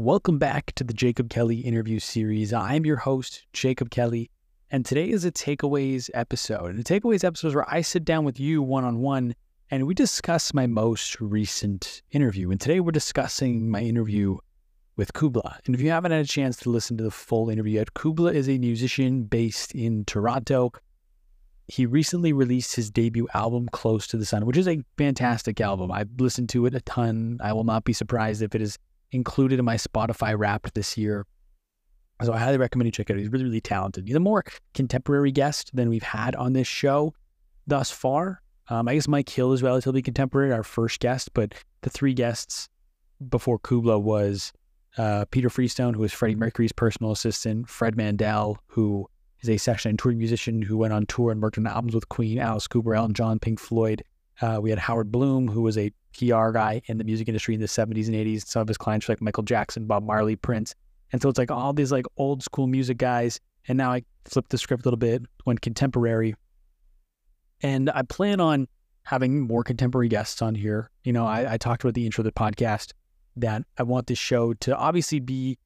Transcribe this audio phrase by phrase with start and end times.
[0.00, 2.54] Welcome back to the Jacob Kelly interview series.
[2.54, 4.30] I'm your host, Jacob Kelly,
[4.70, 6.70] and today is a takeaways episode.
[6.70, 9.34] And the takeaways episode is where I sit down with you one on one
[9.70, 12.50] and we discuss my most recent interview.
[12.50, 14.38] And today we're discussing my interview
[14.96, 15.58] with Kubla.
[15.66, 18.32] And if you haven't had a chance to listen to the full interview yet, Kubla
[18.32, 20.72] is a musician based in Toronto.
[21.68, 25.92] He recently released his debut album, Close to the Sun, which is a fantastic album.
[25.92, 27.38] I've listened to it a ton.
[27.42, 28.78] I will not be surprised if it is
[29.12, 31.26] included in my Spotify Wrapped this year.
[32.22, 33.18] So I highly recommend you check it out.
[33.18, 34.06] He's really, really talented.
[34.06, 34.44] He's a more
[34.74, 37.14] contemporary guest than we've had on this show
[37.66, 38.42] thus far.
[38.68, 42.68] Um, I guess Mike Hill is relatively contemporary, our first guest, but the three guests
[43.28, 44.52] before Kubla was
[44.98, 49.08] uh, Peter Freestone, who was Freddie Mercury's personal assistant, Fred Mandel, who
[49.40, 52.08] is a session and touring musician who went on tour and worked on albums with
[52.10, 54.02] Queen, Alice Cooper, Elton John, Pink Floyd.
[54.40, 57.60] Uh, we had Howard Bloom, who was a PR guy in the music industry in
[57.60, 58.46] the 70s and 80s.
[58.46, 60.74] Some of his clients were like Michael Jackson, Bob Marley, Prince.
[61.12, 63.40] And so it's like all these like old school music guys.
[63.68, 66.34] And now I flipped the script a little bit, went contemporary.
[67.62, 68.68] And I plan on
[69.04, 70.90] having more contemporary guests on here.
[71.04, 72.92] You know, I, I talked about the intro of the podcast
[73.36, 75.58] that I want this show to obviously be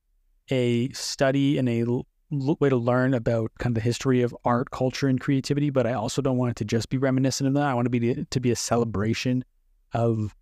[0.51, 4.71] a study and a l- way to learn about kind of the history of art,
[4.71, 5.71] culture, and creativity.
[5.71, 7.65] But I also don't want it to just be reminiscent of that.
[7.65, 9.45] I want it to be to be a celebration
[9.95, 10.35] of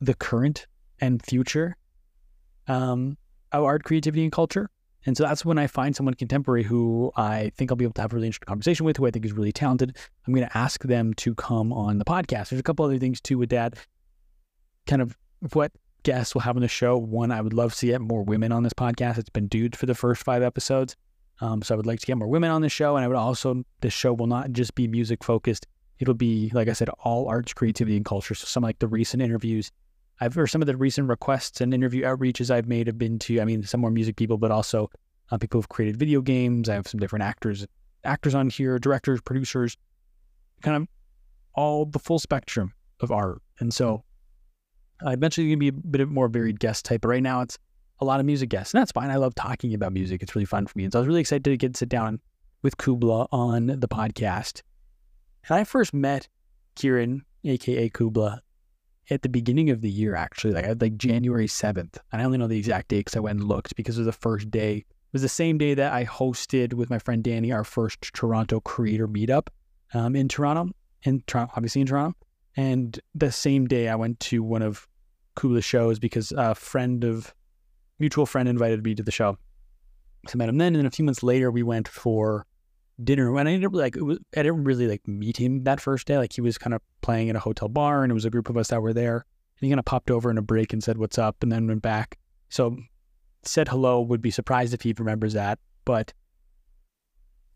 [0.00, 0.66] the current
[1.00, 1.76] and future
[2.68, 3.16] um,
[3.52, 4.70] of art, creativity, and culture.
[5.06, 8.02] And so that's when I find someone contemporary who I think I'll be able to
[8.02, 9.96] have a really interesting conversation with, who I think is really talented.
[10.26, 12.48] I'm going to ask them to come on the podcast.
[12.48, 13.74] There's a couple other things too with that.
[14.86, 15.16] Kind of
[15.52, 15.72] what
[16.04, 16.96] guests will have on the show.
[16.96, 19.18] One, I would love to see more women on this podcast.
[19.18, 20.96] It's been dudes for the first five episodes.
[21.40, 22.96] Um, so I would like to get more women on the show.
[22.96, 25.66] And I would also, this show will not just be music focused.
[25.98, 28.34] It'll be, like I said, all arts, creativity, and culture.
[28.34, 29.70] So some like the recent interviews
[30.20, 33.40] I've or some of the recent requests and interview outreaches I've made have been to,
[33.40, 34.90] I mean, some more music people, but also
[35.30, 36.68] uh, people who've created video games.
[36.68, 37.66] I have some different actors,
[38.04, 39.76] actors on here, directors, producers,
[40.62, 40.88] kind of
[41.54, 43.42] all the full spectrum of art.
[43.58, 44.04] And so
[45.04, 47.58] uh, eventually to be a bit of more varied guest type, but right now it's
[48.00, 49.10] a lot of music guests, and that's fine.
[49.10, 50.84] I love talking about music; it's really fun for me.
[50.84, 52.20] And so I was really excited to get to sit down
[52.62, 54.62] with Kubla on the podcast.
[55.48, 56.28] And I first met
[56.74, 58.40] Kieran, aka Kubla,
[59.10, 61.98] at the beginning of the year, actually, like like January 7th.
[62.12, 64.06] And I only know the exact date because I went and looked because it was
[64.06, 64.76] the first day.
[64.78, 68.60] It was the same day that I hosted with my friend Danny our first Toronto
[68.60, 69.48] creator meetup
[69.92, 70.72] um, in Toronto,
[71.02, 72.16] in Toronto, obviously in Toronto.
[72.56, 74.88] And the same day I went to one of
[75.36, 77.34] Kubla's shows because a friend of
[77.98, 79.36] mutual friend invited me to the show.
[80.26, 82.46] So I met him then, and then a few months later we went for
[83.02, 83.36] dinner.
[83.36, 86.18] And I didn't like was, I didn't really like meet him that first day.
[86.18, 88.48] Like he was kind of playing at a hotel bar, and it was a group
[88.48, 89.16] of us that were there.
[89.16, 91.66] And he kind of popped over in a break and said, "What's up?" and then
[91.66, 92.18] went back.
[92.48, 92.76] So
[93.42, 94.00] said hello.
[94.00, 95.58] Would be surprised if he remembers that.
[95.84, 96.12] But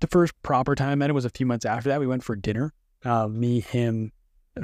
[0.01, 2.01] the first proper time I met him was a few months after that.
[2.01, 2.73] We went for dinner.
[3.05, 4.13] Uh, me, him,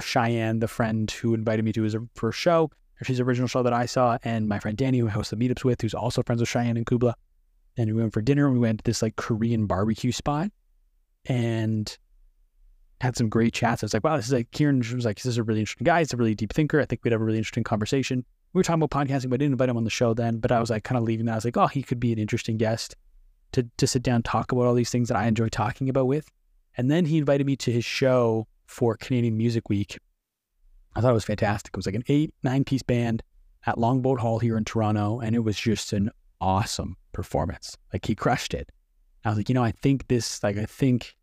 [0.01, 2.71] Cheyenne, the friend who invited me to his first show,
[3.01, 5.81] his original show that I saw, and my friend Danny, who hosts the meetups with,
[5.81, 7.15] who's also friends with Cheyenne and Kubla.
[7.77, 8.51] And we went for dinner.
[8.51, 10.51] We went to this like Korean barbecue spot
[11.27, 11.97] and
[13.01, 13.83] had some great chats.
[13.83, 15.85] I was like, wow, this is like Kieran was like, this is a really interesting
[15.85, 16.01] guy.
[16.01, 16.81] He's a really deep thinker.
[16.81, 18.25] I think we'd have a really interesting conversation.
[18.53, 20.39] We were talking about podcasting, but I didn't invite him on the show then.
[20.39, 21.33] But I was like kind of leaving that.
[21.33, 22.97] I was like, oh, he could be an interesting guest
[23.53, 26.29] to to sit down talk about all these things that I enjoy talking about with.
[26.77, 29.99] And then he invited me to his show for Canadian Music Week.
[30.97, 31.71] I thought it was fantastic.
[31.71, 33.23] It was like an eight, nine piece band
[33.67, 35.21] at Longboat Hall here in Toronto.
[35.21, 37.77] And it was just an awesome performance.
[37.93, 38.71] Like he crushed it.
[39.25, 41.15] I was like, you know, I think this, like, I think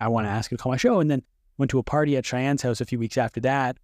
[0.00, 1.00] I want to ask you to call my show.
[1.00, 1.22] And then
[1.56, 3.78] went to a party at Cheyenne's house a few weeks after that.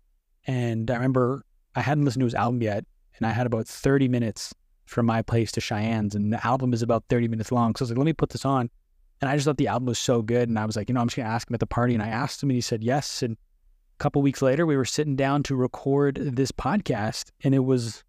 [0.47, 2.85] And I remember I hadn't listened to his album yet.
[3.17, 4.55] And I had about 30 minutes
[4.87, 6.15] from my place to Cheyenne's.
[6.15, 7.75] And the album is about 30 minutes long.
[7.75, 8.71] So I was like, let me put this on.
[9.21, 10.49] And I just thought the album was so good.
[10.49, 11.95] And I was like, you know, I'm just going to ask him at the party.
[11.95, 13.23] And I asked him and he said yes.
[13.23, 17.31] And a couple weeks later, we were sitting down to record this podcast.
[17.43, 18.05] And it was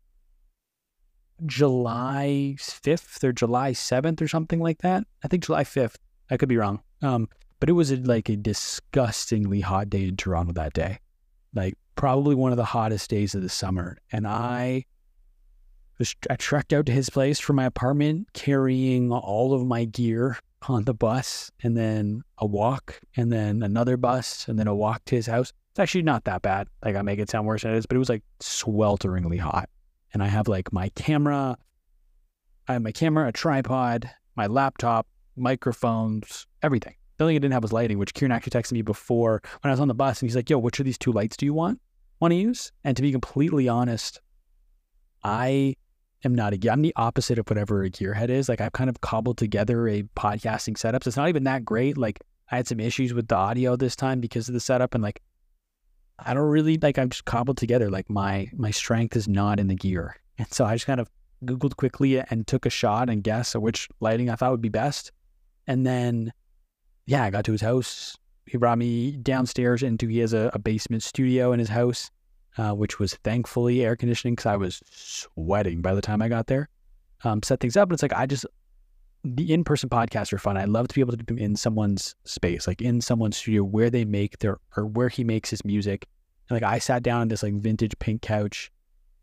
[1.46, 5.04] July 5th or July 7th or something like that.
[5.24, 5.96] I think July 5th.
[6.30, 6.82] I could be wrong.
[7.02, 7.30] Um,
[7.60, 11.00] but it was a, like a disgustingly hot day in Toronto that day.
[11.54, 13.98] Like probably one of the hottest days of the summer.
[14.12, 14.86] And I
[16.00, 20.38] was I trekked out to his place from my apartment carrying all of my gear
[20.68, 25.06] on the bus and then a walk and then another bus and then a walk
[25.06, 25.54] to his house.
[25.72, 26.68] It's actually not that bad.
[26.84, 29.70] Like I make it sound worse than it is, but it was like swelteringly hot
[30.16, 31.58] and I have like my camera,
[32.70, 36.96] I have my camera, a tripod, my laptop, microphones, everything.
[37.18, 39.70] The only thing I didn't have was lighting, which Kieran actually texted me before when
[39.70, 41.46] I was on the bus, and he's like, "Yo, which of these two lights do
[41.46, 41.82] you want
[42.22, 44.22] want to use?" And to be completely honest,
[45.22, 45.76] I
[46.24, 46.72] am not a gear.
[46.72, 48.48] I'm the opposite of whatever a gearhead is.
[48.48, 51.04] Like I've kind of cobbled together a podcasting setup.
[51.04, 51.98] So it's not even that great.
[51.98, 52.22] Like
[52.52, 55.22] I had some issues with the audio this time because of the setup and like
[56.20, 59.68] I don't really like I've just cobbled together like my my strength is not in
[59.68, 60.16] the gear.
[60.38, 61.10] And so I just kind of
[61.44, 65.12] Googled quickly and took a shot and guess which lighting I thought would be best.
[65.68, 66.32] And then
[67.06, 68.18] yeah, I got to his house.
[68.46, 72.12] He brought me downstairs into he has a, a basement studio in his house,
[72.58, 76.48] uh, which was thankfully air conditioning because I was sweating by the time I got
[76.48, 76.70] there.
[77.24, 78.46] Um, set things up, and it's like I just
[79.26, 80.58] the in-person podcasts are fun.
[80.58, 83.90] I love to be able to them in someone's space, like in someone's studio where
[83.90, 86.08] they make their or where he makes his music.
[86.48, 88.72] And like I sat down on this like vintage pink couch,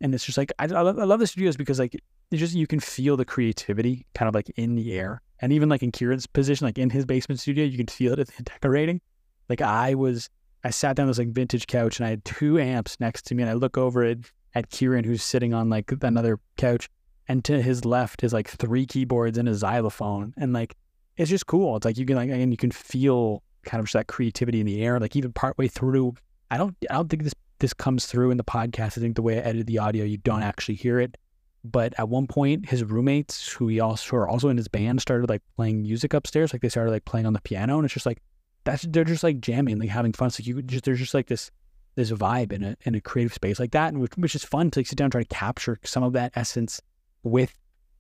[0.01, 2.55] and it's just like I, I love, I love the studios because like it's just
[2.55, 5.93] you can feel the creativity kind of like in the air, and even like in
[5.93, 9.01] Kieran's position, like in his basement studio, you can feel it in the decorating.
[9.49, 10.29] Like I was,
[10.65, 13.35] I sat down on this like vintage couch, and I had two amps next to
[13.37, 14.19] me, and I look over it
[14.55, 16.89] at Kieran, who's sitting on like another couch,
[17.29, 20.77] and to his left is like three keyboards and a xylophone, and like
[21.17, 21.77] it's just cool.
[21.77, 24.67] It's like you can like and you can feel kind of just that creativity in
[24.67, 24.99] the air.
[24.99, 26.15] Like even partway through,
[26.51, 28.99] I don't I don't think this this comes through in the podcast.
[28.99, 31.17] I think the way I edited the audio, you don't actually hear it.
[31.65, 35.29] But at one point, his roommates, who he also are also in his band, started
[35.29, 36.53] like playing music upstairs.
[36.53, 38.21] Like they started like playing on the piano, and it's just like
[38.65, 40.31] that's they're just like jamming, like having fun.
[40.31, 41.53] So you just there's just like this
[41.95, 44.73] this vibe in a in a creative space like that, and which, which is fun
[44.73, 46.81] to like, sit down and try to capture some of that essence
[47.23, 47.55] with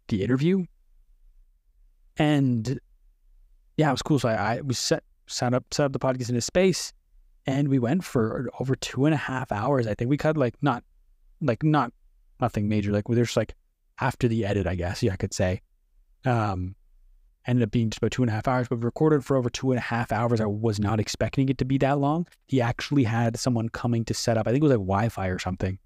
[0.08, 0.64] the interview.
[2.16, 2.80] And
[3.76, 4.18] yeah, it was cool.
[4.18, 6.92] So I, I we set set up set up the podcast in a space,
[7.46, 9.86] and we went for over two and a half hours.
[9.86, 10.84] I think we cut like not
[11.40, 11.92] like not
[12.40, 12.92] nothing major.
[12.92, 13.54] Like there's like
[14.00, 15.62] after the edit, I guess yeah, I could say.
[16.24, 16.76] Um,
[17.46, 19.72] ended up being just about two and a half hours, but recorded for over two
[19.72, 20.40] and a half hours.
[20.40, 22.26] I was not expecting it to be that long.
[22.46, 24.46] He actually had someone coming to set up.
[24.46, 25.78] I think it was like Wi-Fi or something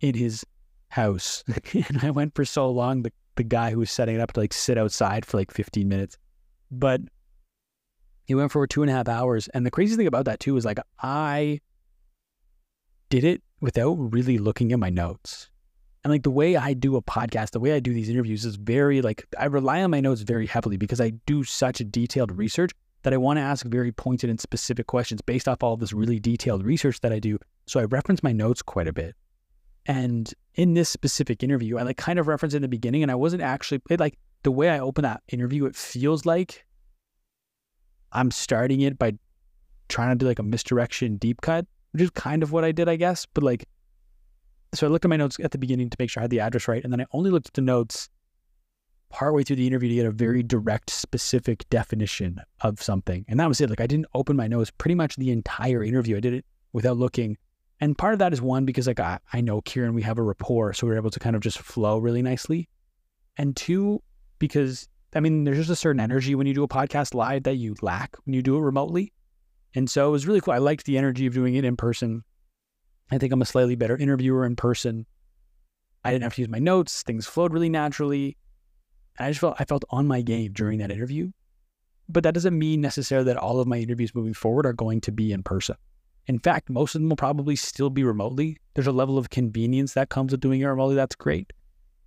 [0.00, 0.44] in his
[0.88, 1.44] house.
[1.72, 4.40] and I went for so long, the, the guy who was setting it up to
[4.40, 6.16] like sit outside for like 15 minutes.
[6.70, 7.00] But
[8.26, 9.48] he went for two and a half hours.
[9.48, 11.60] And the crazy thing about that too is like I
[13.10, 15.50] did it without really looking at my notes.
[16.02, 18.56] And like the way I do a podcast, the way I do these interviews is
[18.56, 22.72] very like I rely on my notes very heavily because I do such detailed research
[23.04, 26.18] that I want to ask very pointed and specific questions based off all this really
[26.18, 27.38] detailed research that I do.
[27.66, 29.14] So I reference my notes quite a bit.
[29.86, 33.14] And in this specific interview, I like kind of referenced in the beginning, and I
[33.14, 35.66] wasn't actually it, like the way I open that interview.
[35.66, 36.64] It feels like
[38.12, 39.14] I'm starting it by
[39.88, 42.88] trying to do like a misdirection deep cut, which is kind of what I did,
[42.88, 43.26] I guess.
[43.26, 43.66] But like,
[44.74, 46.40] so I looked at my notes at the beginning to make sure I had the
[46.40, 48.08] address right, and then I only looked at the notes
[49.10, 53.48] partway through the interview to get a very direct, specific definition of something, and that
[53.48, 53.70] was it.
[53.70, 56.16] Like I didn't open my notes pretty much the entire interview.
[56.16, 57.36] I did it without looking
[57.80, 60.22] and part of that is one, because like I, I know Kieran, we have a
[60.22, 62.68] rapport, so we're able to kind of just flow really nicely.
[63.36, 64.02] And two,
[64.38, 67.56] because I mean, there's just a certain energy when you do a podcast live that
[67.56, 69.12] you lack when you do it remotely.
[69.74, 70.54] And so it was really cool.
[70.54, 72.22] I liked the energy of doing it in person.
[73.10, 75.06] I think I'm a slightly better interviewer in person.
[76.04, 77.02] I didn't have to use my notes.
[77.02, 78.36] Things flowed really naturally.
[79.18, 81.30] I just felt I felt on my game during that interview.
[82.08, 85.12] But that doesn't mean necessarily that all of my interviews moving forward are going to
[85.12, 85.76] be in person.
[86.26, 88.58] In fact, most of them will probably still be remotely.
[88.74, 90.94] There's a level of convenience that comes with doing it remotely.
[90.94, 91.52] That's great.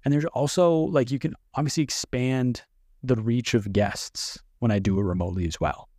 [0.04, 2.64] And there's also like you can obviously expand
[3.04, 5.90] the reach of guests when I do it remotely as well.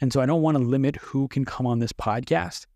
[0.00, 2.66] And so I don't want to limit who can come on this podcast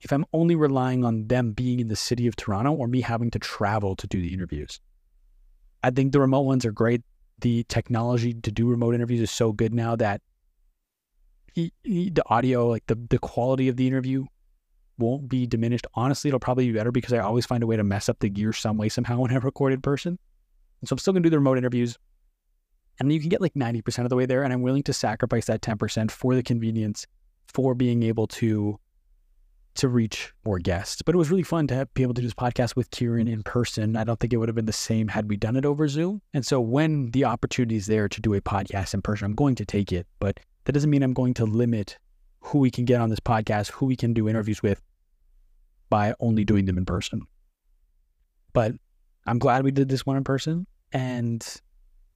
[0.00, 3.30] if I'm only relying on them being in the city of Toronto or me having
[3.32, 4.80] to travel to do the interviews.
[5.82, 7.02] I think the remote ones are great.
[7.40, 10.22] The technology to do remote interviews is so good now that
[11.54, 14.24] the audio, like the, the quality of the interview
[14.98, 15.86] won't be diminished.
[15.94, 18.28] Honestly, it'll probably be better because I always find a way to mess up the
[18.28, 20.18] gear some way, somehow when I record in person.
[20.80, 21.96] And so I'm still going to do the remote interviews.
[23.00, 24.42] And you can get like 90% of the way there.
[24.42, 27.06] And I'm willing to sacrifice that 10% for the convenience,
[27.46, 28.78] for being able to
[29.74, 31.02] to reach more guests.
[31.02, 33.44] But it was really fun to be able to do this podcast with Kieran in
[33.44, 33.96] person.
[33.96, 36.20] I don't think it would have been the same had we done it over Zoom.
[36.34, 39.54] And so when the opportunity is there to do a podcast in person, I'm going
[39.54, 40.08] to take it.
[40.18, 41.96] But that doesn't mean I'm going to limit
[42.40, 44.82] who we can get on this podcast, who we can do interviews with
[45.88, 47.22] by only doing them in person.
[48.52, 48.72] But
[49.26, 50.66] I'm glad we did this one in person.
[50.92, 51.42] And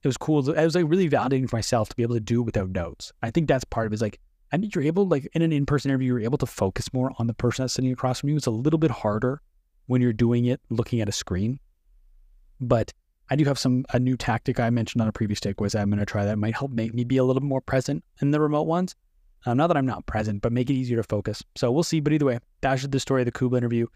[0.03, 0.49] it was cool.
[0.49, 3.11] It was like really validating for myself to be able to do it without notes.
[3.21, 3.95] I think that's part of it.
[3.95, 4.19] Is like,
[4.51, 7.11] I think you're able, like in an in person interview, you're able to focus more
[7.17, 8.37] on the person that's sitting across from you.
[8.37, 9.41] It's a little bit harder
[9.87, 11.59] when you're doing it looking at a screen.
[12.59, 12.93] But
[13.29, 15.79] I do have some a new tactic I mentioned on a previous take takeaways.
[15.79, 18.31] I'm going to try that might help make me be a little more present in
[18.31, 18.95] the remote ones.
[19.45, 21.43] Um, not that I'm not present, but make it easier to focus.
[21.55, 21.99] So we'll see.
[21.99, 23.87] But either way, that's the story of the Kubla interview.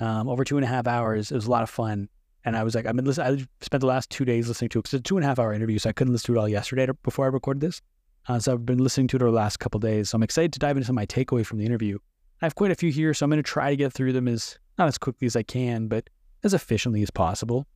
[0.00, 1.30] Um, over two and a half hours.
[1.30, 2.08] It was a lot of fun.
[2.44, 3.26] And I was like, I've been listening.
[3.26, 5.38] I spent the last two days listening to it it's a two and a half
[5.38, 7.80] hour interview, so I couldn't listen to it all yesterday before I recorded this.
[8.28, 10.10] Uh, so I've been listening to it over the last couple days.
[10.10, 11.98] So I'm excited to dive into my takeaway from the interview.
[12.42, 14.28] I have quite a few here, so I'm going to try to get through them
[14.28, 16.10] as not as quickly as I can, but
[16.42, 17.66] as efficiently as possible.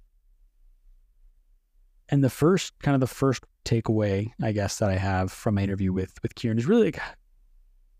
[2.11, 5.63] And the first kind of the first takeaway, I guess, that I have from my
[5.63, 7.01] interview with with Kieran is really like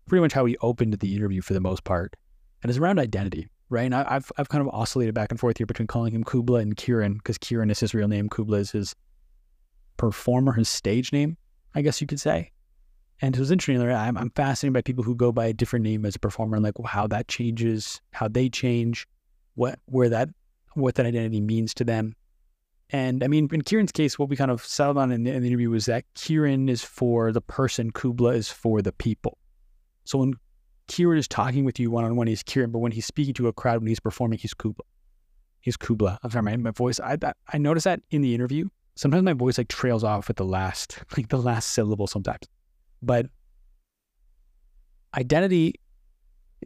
[0.09, 2.15] pretty much how he opened the interview for the most part,
[2.61, 3.85] and it's around identity, right?
[3.85, 6.59] And I, have I've kind of oscillated back and forth here between calling him Kubla
[6.59, 8.95] and Kieran because Kieran is his real name, Kubla is his
[9.97, 11.37] performer, his stage name,
[11.75, 12.51] I guess you could say.
[13.21, 13.81] And it was interesting.
[13.81, 16.63] I'm, I'm fascinated by people who go by a different name as a performer and
[16.63, 19.07] like how that changes, how they change,
[19.55, 20.29] what where that
[20.73, 22.15] what that identity means to them.
[22.91, 25.41] And I mean, in Kieran's case, what we kind of settled on in the, in
[25.41, 29.37] the interview was that Kieran is for the person, Kubla is for the people.
[30.09, 30.33] So when
[30.87, 33.47] Kieran is talking with you one on one, he's Kieran, but when he's speaking to
[33.47, 34.83] a crowd, when he's performing, he's Kubla.
[35.61, 36.17] He's Kubla.
[36.23, 36.99] I'm sorry, my, my voice.
[36.99, 37.15] I
[37.53, 38.69] I noticed that in the interview.
[38.95, 42.47] Sometimes my voice like trails off at the last, like the last syllable sometimes.
[43.03, 43.27] But
[45.15, 45.75] identity,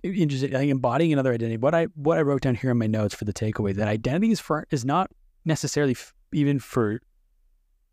[0.01, 0.55] interesting.
[0.55, 1.57] I think embodying another identity.
[1.57, 4.31] What I what I wrote down here in my notes for the takeaway that identity
[4.31, 5.11] is for is not
[5.43, 7.01] necessarily f- even for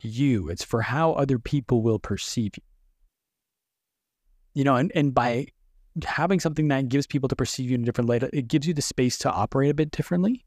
[0.00, 0.48] you.
[0.48, 2.62] It's for how other people will perceive you
[4.54, 5.46] you know, and, and by
[6.04, 8.74] having something that gives people to perceive you in a different light, it gives you
[8.74, 10.44] the space to operate a bit differently.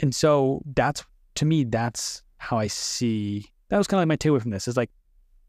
[0.00, 1.04] And so that's
[1.36, 4.68] to me, that's how I see that was kind of like my takeaway from this
[4.68, 4.90] is like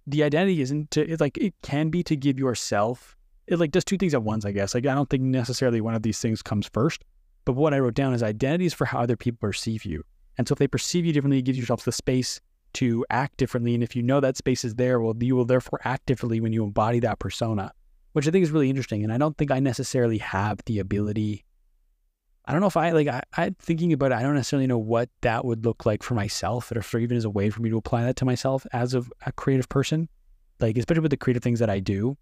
[0.07, 3.15] the identity isn't to it's like it can be to give yourself
[3.47, 4.75] it like does two things at once, I guess.
[4.75, 7.03] Like I don't think necessarily one of these things comes first.
[7.45, 10.03] But what I wrote down is identity is for how other people perceive you.
[10.37, 12.41] And so if they perceive you differently, it gives yourself the space
[12.73, 13.73] to act differently.
[13.73, 16.53] And if you know that space is there, well, you will therefore act differently when
[16.53, 17.71] you embody that persona,
[18.13, 19.03] which I think is really interesting.
[19.03, 21.43] And I don't think I necessarily have the ability.
[22.45, 24.77] I don't know if I like I, I thinking about it, I don't necessarily know
[24.77, 27.69] what that would look like for myself or for even as a way for me
[27.69, 30.07] to apply that to myself as a, a creative person.
[30.59, 32.17] Like especially with the creative things that I do,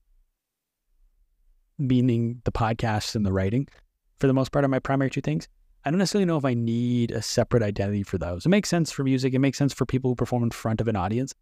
[1.78, 3.68] meaning the podcasts and the writing,
[4.20, 5.48] for the most part are my primary two things.
[5.86, 8.46] I don't necessarily know if I need a separate identity for those.
[8.46, 9.36] It makes sense for music.
[9.36, 11.34] It makes sense for people who perform in front of an audience,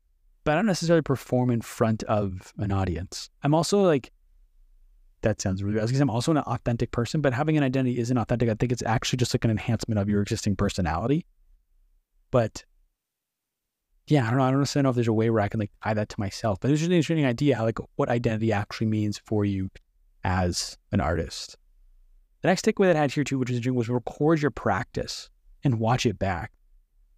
[0.44, 3.30] but I don't necessarily perform in front of an audience.
[3.44, 4.12] I'm also like,
[5.22, 8.18] that sounds really bad because I'm also an authentic person, but having an identity isn't
[8.18, 8.50] authentic.
[8.50, 11.26] I think it's actually just like an enhancement of your existing personality.
[12.30, 12.66] But
[14.08, 14.44] yeah, I don't know.
[14.44, 16.20] I don't necessarily know if there's a way where I can like tie that to
[16.20, 19.70] myself, but it's just an interesting idea, like what identity actually means for you
[20.26, 21.56] as an artist.
[22.44, 25.30] The next takeaway that I had here too, which is was record your practice
[25.64, 26.52] and watch it back.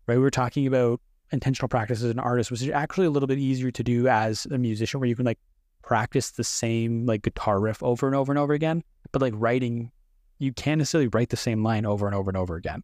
[0.08, 0.18] Right?
[0.18, 1.02] We were talking about
[1.32, 4.46] intentional practice as an artist, which is actually a little bit easier to do as
[4.46, 5.40] a musician, where you can like
[5.82, 8.84] practice the same like guitar riff over and over and over again.
[9.12, 9.92] But like writing,
[10.38, 12.84] you can't necessarily write the same line over and over and over again.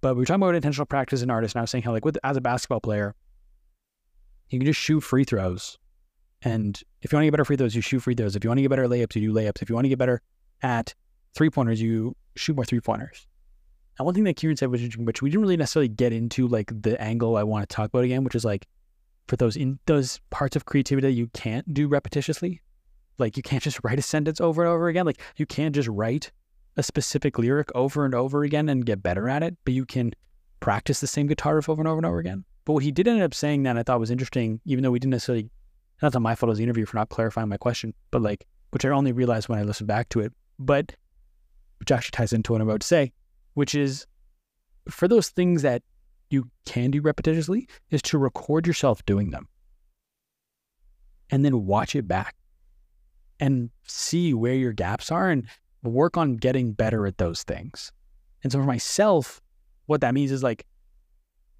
[0.00, 1.90] But we were talking about intentional practice as an artist, and I was saying how
[1.90, 3.16] like with as a basketball player,
[4.48, 5.76] you can just shoot free throws.
[6.42, 8.36] And if you want to get better free throws, you shoot free throws.
[8.36, 9.60] If you want to get better layups, you do layups.
[9.60, 10.22] If you want to get better
[10.62, 10.94] at
[11.34, 13.26] three pointers, you shoot more three pointers.
[13.98, 16.70] And one thing that Kieran said, which, which we didn't really necessarily get into, like
[16.82, 18.66] the angle I want to talk about again, which is like
[19.28, 22.60] for those in those parts of creativity that you can't do repetitiously,
[23.18, 25.06] like you can't just write a sentence over and over again.
[25.06, 26.32] Like you can't just write
[26.76, 30.12] a specific lyric over and over again and get better at it, but you can
[30.60, 32.44] practice the same guitar riff over and over and over again.
[32.64, 34.98] But what he did end up saying that I thought was interesting, even though we
[34.98, 35.50] didn't necessarily,
[36.02, 38.84] not that my fault as the interview for not clarifying my question, but like, which
[38.84, 40.32] I only realized when I listened back to it.
[40.58, 40.94] But
[41.80, 43.12] which actually ties into what I'm about to say,
[43.54, 44.06] which is
[44.88, 45.82] for those things that
[46.28, 49.48] you can do repetitiously, is to record yourself doing them
[51.30, 52.36] and then watch it back
[53.40, 55.46] and see where your gaps are and
[55.82, 57.90] work on getting better at those things.
[58.42, 59.40] And so for myself,
[59.86, 60.66] what that means is like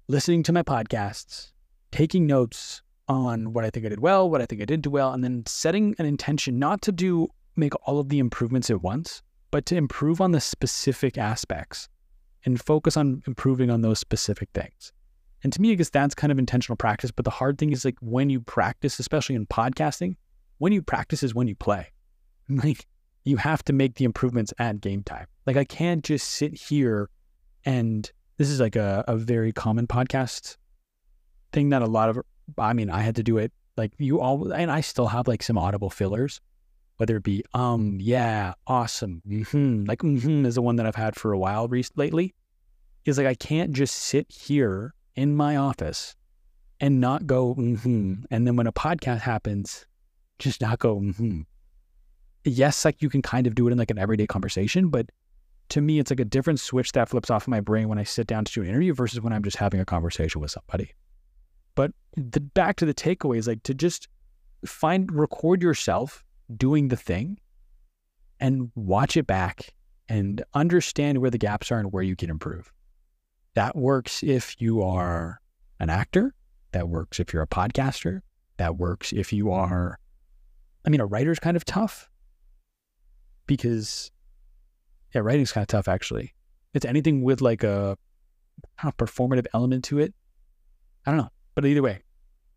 [0.07, 1.51] listening to my podcasts,
[1.91, 4.91] taking notes on what I think I did well, what I think I didn't do
[4.91, 8.81] well, and then setting an intention not to do make all of the improvements at
[8.81, 11.89] once, but to improve on the specific aspects
[12.45, 14.91] and focus on improving on those specific things.
[15.43, 17.11] And to me, I guess that's kind of intentional practice.
[17.11, 20.15] But the hard thing is like when you practice, especially in podcasting,
[20.59, 21.87] when you practice is when you play.
[22.49, 22.85] Like
[23.23, 25.27] you have to make the improvements at game time.
[25.45, 27.09] Like I can't just sit here
[27.63, 30.57] and this is like a, a very common podcast
[31.53, 32.19] thing that a lot of
[32.57, 35.43] I mean, I had to do it like you all and I still have like
[35.43, 36.41] some audible fillers
[37.01, 39.85] whether it be um, yeah, awesome, mm-hmm.
[39.85, 42.35] like mm-hmm is the one that I've had for a while re- lately.
[43.05, 46.15] Is like I can't just sit here in my office
[46.79, 49.87] and not go mm-hmm, and then when a podcast happens,
[50.37, 51.41] just not go mm-hmm.
[52.43, 55.07] Yes, like you can kind of do it in like an everyday conversation, but
[55.69, 58.03] to me, it's like a different switch that flips off in my brain when I
[58.03, 60.93] sit down to do an interview versus when I'm just having a conversation with somebody.
[61.73, 64.07] But the, back to the takeaways, like to just
[64.67, 66.23] find, record yourself
[66.57, 67.39] doing the thing
[68.39, 69.73] and watch it back
[70.09, 72.71] and understand where the gaps are and where you can improve.
[73.53, 75.39] That works if you are
[75.79, 76.33] an actor.
[76.71, 78.21] That works if you're a podcaster.
[78.57, 79.99] That works if you are,
[80.85, 82.09] I mean, a writer's kind of tough
[83.47, 84.11] because,
[85.13, 86.33] yeah, writing's kind of tough actually.
[86.73, 87.97] It's anything with like a,
[88.83, 90.13] a performative element to it.
[91.05, 91.29] I don't know.
[91.55, 92.01] But either way,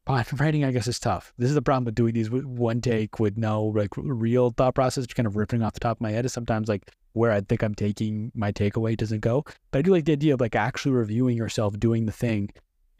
[0.06, 1.32] writing, I guess, is tough.
[1.38, 5.06] This is the problem with doing these one take with no like real thought process,
[5.06, 6.24] kind of ripping off the top of my head.
[6.24, 9.44] Is sometimes like where I think I'm taking my takeaway doesn't go.
[9.70, 12.50] But I do like the idea of like actually reviewing yourself, doing the thing,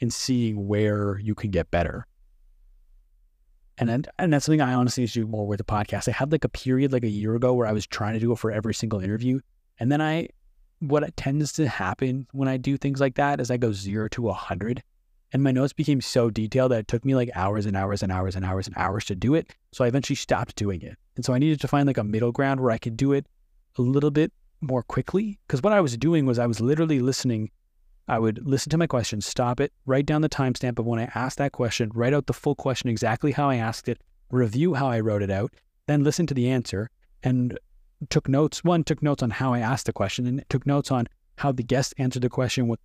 [0.00, 2.06] and seeing where you can get better.
[3.76, 6.08] And then, and that's something I honestly do more with the podcast.
[6.08, 8.30] I had like a period like a year ago where I was trying to do
[8.32, 9.40] it for every single interview,
[9.80, 10.28] and then I,
[10.78, 14.28] what tends to happen when I do things like that is I go zero to
[14.28, 14.82] a hundred
[15.34, 18.12] and my notes became so detailed that it took me like hours and hours and
[18.12, 19.52] hours and hours and hours to do it.
[19.72, 20.96] So I eventually stopped doing it.
[21.16, 23.26] And so I needed to find like a middle ground where I could do it
[23.76, 25.40] a little bit more quickly.
[25.44, 27.50] Because what I was doing was I was literally listening.
[28.06, 31.10] I would listen to my question, stop it, write down the timestamp of when I
[31.16, 34.00] asked that question, write out the full question exactly how I asked it,
[34.30, 35.52] review how I wrote it out,
[35.88, 36.90] then listen to the answer
[37.24, 37.58] and
[38.08, 38.62] took notes.
[38.62, 41.64] One, took notes on how I asked the question and took notes on how the
[41.64, 42.78] guest answered the question, what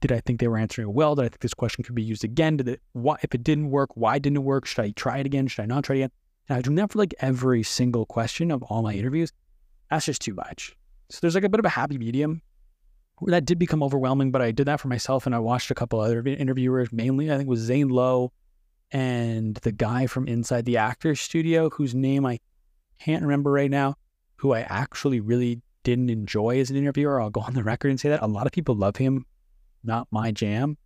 [0.00, 1.14] did I think they were answering well?
[1.14, 2.56] Did I think this question could be used again?
[2.56, 4.66] Did it, why, if it didn't work, why didn't it work?
[4.66, 5.46] Should I try it again?
[5.46, 6.10] Should I not try it again?
[6.48, 9.32] And I do that for like every single question of all my interviews.
[9.90, 10.76] That's just too much.
[11.10, 12.42] So there's like a bit of a happy medium
[13.18, 15.74] where that did become overwhelming, but I did that for myself and I watched a
[15.74, 18.32] couple other interviewers, mainly I think was Zane Lowe
[18.90, 22.40] and the guy from Inside the Actors Studio, whose name I
[22.98, 23.94] can't remember right now,
[24.36, 27.20] who I actually really didn't enjoy as an interviewer.
[27.20, 28.22] I'll go on the record and say that.
[28.22, 29.26] A lot of people love him
[29.84, 30.76] not my jam.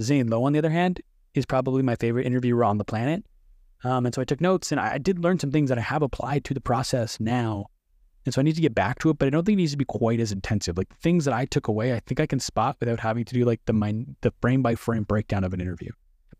[0.00, 1.00] Zane Lowe, on the other hand,
[1.34, 3.24] is probably my favorite interviewer on the planet.
[3.82, 6.02] Um, and so I took notes and I did learn some things that I have
[6.02, 7.66] applied to the process now.
[8.24, 9.72] And so I need to get back to it, but I don't think it needs
[9.72, 10.78] to be quite as intensive.
[10.78, 13.44] Like things that I took away, I think I can spot without having to do
[13.44, 15.90] like the the frame by frame breakdown of an interview.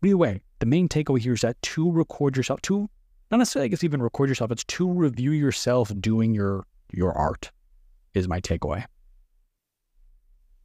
[0.01, 2.89] But either way, the main takeaway here is that to record yourself, to
[3.29, 7.51] not necessarily I guess even record yourself, it's to review yourself doing your your art
[8.15, 8.85] is my takeaway.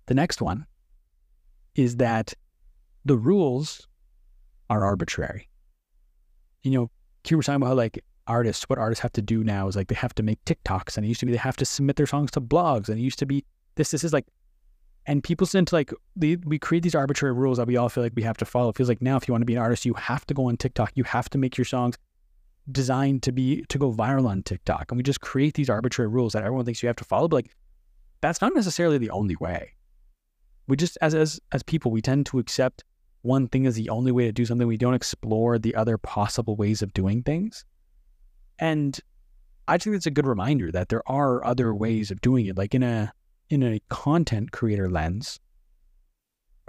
[0.07, 0.67] The next one
[1.75, 2.35] is that
[3.05, 3.87] the rules
[4.69, 5.49] are arbitrary.
[6.63, 6.91] You know,
[7.29, 9.95] you talking about how like artists, what artists have to do now is like they
[9.95, 12.31] have to make TikToks, and it used to be they have to submit their songs
[12.33, 13.91] to blogs, and it used to be this.
[13.91, 14.27] This is like,
[15.07, 18.03] and people tend to like they, we create these arbitrary rules that we all feel
[18.03, 18.71] like we have to follow.
[18.71, 20.47] It feels like now, if you want to be an artist, you have to go
[20.47, 20.93] on TikTok.
[20.95, 21.97] You have to make your songs
[22.71, 26.35] designed to be to go viral on TikTok, and we just create these arbitrary rules
[26.35, 27.29] that everyone thinks you have to follow.
[27.29, 27.57] But like,
[28.21, 29.73] that's not necessarily the only way
[30.71, 32.85] we just as as as people we tend to accept
[33.23, 34.67] one thing as the only way to do something.
[34.67, 37.65] We don't explore the other possible ways of doing things.
[38.59, 38.99] And
[39.69, 42.75] i think it's a good reminder that there are other ways of doing it like
[42.75, 43.13] in a
[43.51, 45.41] in a content creator lens.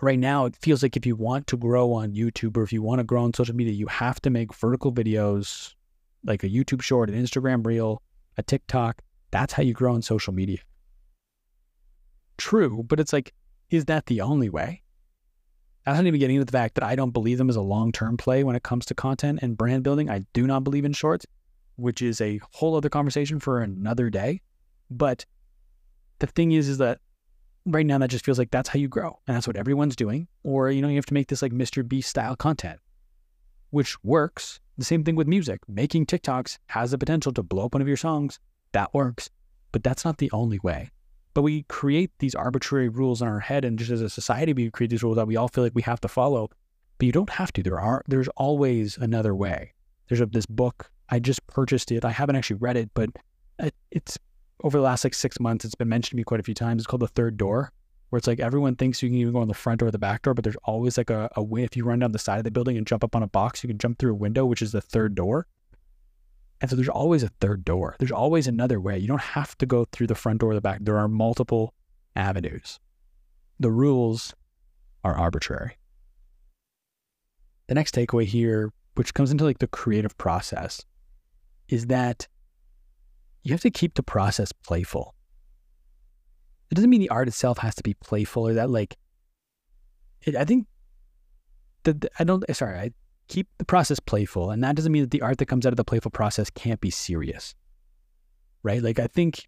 [0.01, 2.81] Right now it feels like if you want to grow on youtube or if you
[2.81, 5.73] want to grow on social media you have to make vertical videos
[6.23, 8.01] like a youtube short an instagram reel
[8.37, 9.01] a tiktok.
[9.31, 10.59] That's how you grow on social media.
[12.37, 13.33] True but it's like
[13.71, 14.83] is that the only way?
[15.85, 17.91] I wasn't even getting into the fact that I don't believe them as a long
[17.91, 20.09] term play when it comes to content and brand building.
[20.09, 21.25] I do not believe in shorts,
[21.77, 24.41] which is a whole other conversation for another day.
[24.91, 25.25] But
[26.19, 26.99] the thing is, is that
[27.65, 29.19] right now that just feels like that's how you grow.
[29.25, 30.27] And that's what everyone's doing.
[30.43, 31.87] Or, you know, you have to make this like Mr.
[31.87, 32.79] Beast style content,
[33.71, 34.59] which works.
[34.77, 35.61] The same thing with music.
[35.67, 38.39] Making TikToks has the potential to blow up one of your songs.
[38.73, 39.29] That works.
[39.71, 40.91] But that's not the only way.
[41.33, 44.69] But we create these arbitrary rules in our head, and just as a society, we
[44.69, 46.49] create these rules that we all feel like we have to follow.
[46.97, 47.63] But you don't have to.
[47.63, 49.73] There are there's always another way.
[50.07, 52.05] There's a, this book I just purchased it.
[52.05, 53.09] I haven't actually read it, but
[53.59, 54.17] it, it's
[54.63, 55.65] over the last like six months.
[55.65, 56.81] It's been mentioned to me quite a few times.
[56.81, 57.71] It's called The Third Door,
[58.09, 59.99] where it's like everyone thinks you can even go on the front door or the
[59.99, 61.63] back door, but there's always like a, a way.
[61.63, 63.63] If you run down the side of the building and jump up on a box,
[63.63, 65.47] you can jump through a window, which is the third door.
[66.61, 67.95] And so there's always a third door.
[67.97, 68.97] There's always another way.
[68.99, 70.79] You don't have to go through the front door or the back.
[70.81, 71.73] There are multiple
[72.15, 72.79] avenues.
[73.59, 74.35] The rules
[75.03, 75.77] are arbitrary.
[77.67, 80.85] The next takeaway here, which comes into like the creative process,
[81.67, 82.27] is that
[83.43, 85.15] you have to keep the process playful.
[86.69, 88.97] It doesn't mean the art itself has to be playful or that like
[90.21, 90.67] it, I think
[91.83, 92.91] that I don't sorry, I
[93.31, 94.51] keep the process playful.
[94.51, 96.81] And that doesn't mean that the art that comes out of the playful process can't
[96.81, 97.55] be serious,
[98.61, 98.83] right?
[98.83, 99.47] Like, I think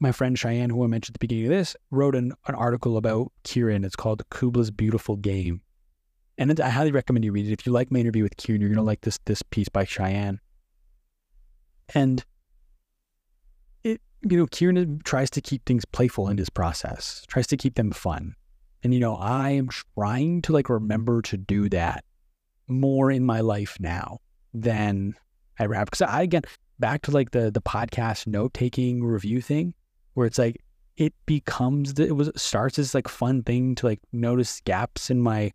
[0.00, 2.96] my friend Cheyenne, who I mentioned at the beginning of this, wrote an, an article
[2.96, 3.84] about Kieran.
[3.84, 5.62] It's called Kubla's Beautiful Game.
[6.36, 7.52] And I highly recommend you read it.
[7.52, 8.88] If you like my interview with Kieran, you're going to mm-hmm.
[8.88, 10.40] like this, this piece by Cheyenne.
[11.94, 12.24] And
[13.84, 17.76] it, you know, Kieran tries to keep things playful in his process, tries to keep
[17.76, 18.34] them fun.
[18.82, 22.04] And, you know, I am trying to like remember to do that
[22.68, 24.18] more in my life now
[24.52, 25.14] than
[25.58, 25.86] I rap.
[25.86, 26.42] Because I, again,
[26.78, 29.74] back to like the the podcast note taking review thing,
[30.14, 30.62] where it's like
[30.96, 35.20] it becomes the, it was starts as like fun thing to like notice gaps in
[35.20, 35.52] my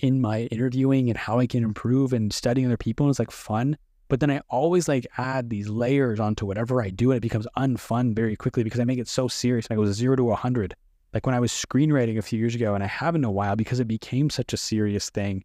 [0.00, 3.06] in my interviewing and how I can improve and studying other people.
[3.06, 3.76] And it's like fun.
[4.08, 7.46] But then I always like add these layers onto whatever I do and it becomes
[7.56, 9.66] unfun very quickly because I make it so serious.
[9.66, 10.74] And I go zero to a hundred.
[11.14, 13.54] Like when I was screenwriting a few years ago and I haven't in a while
[13.54, 15.44] because it became such a serious thing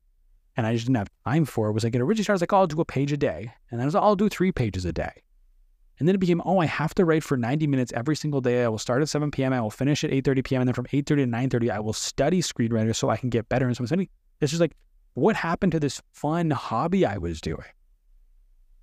[0.58, 2.58] and I just didn't have time for it was like it originally started like, oh,
[2.58, 3.54] I'll do a page a day.
[3.70, 5.12] And then I was like, oh, I'll do three pages a day.
[6.00, 8.64] And then it became, oh, I have to write for 90 minutes every single day.
[8.64, 9.54] I will start at 7 p.m.
[9.54, 10.62] I will finish at 8.30 p.m.
[10.62, 13.68] And then from 8.30 to 9.30, I will study screenwriter so I can get better.
[13.68, 14.76] And so it's it's just like,
[15.14, 17.66] what happened to this fun hobby I was doing?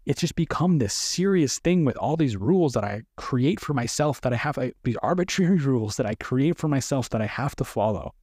[0.07, 4.21] It's just become this serious thing with all these rules that I create for myself
[4.23, 7.57] that I have, I, these arbitrary rules that I create for myself that I have
[7.57, 8.15] to follow.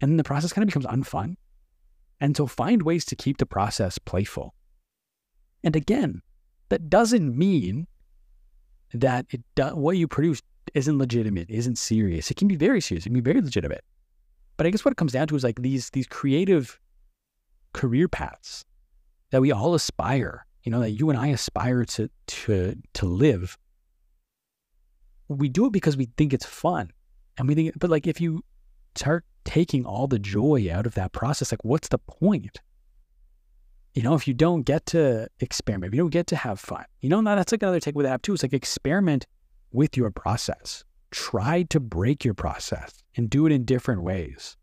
[0.00, 1.36] And then the process kind of becomes unfun.
[2.20, 4.54] And so find ways to keep the process playful.
[5.62, 6.22] And again,
[6.68, 7.86] that doesn't mean
[8.94, 10.42] that it do, what you produce
[10.74, 12.30] isn't legitimate, isn't serious.
[12.30, 13.04] It can be very serious.
[13.04, 13.84] It can be very legitimate.
[14.56, 16.80] But I guess what it comes down to is like these these creative
[17.72, 18.64] career paths
[19.30, 23.58] that we all aspire, you know, that you and I aspire to to to live.
[25.28, 26.90] We do it because we think it's fun.
[27.36, 28.42] And we think but like if you
[28.94, 32.60] start taking all the joy out of that process, like what's the point?
[33.94, 36.84] You know, if you don't get to experiment, if you don't get to have fun,
[37.00, 38.34] you know, now that's like another take with app too.
[38.34, 39.26] It's like experiment
[39.72, 40.84] with your process.
[41.12, 44.56] Try to break your process and do it in different ways.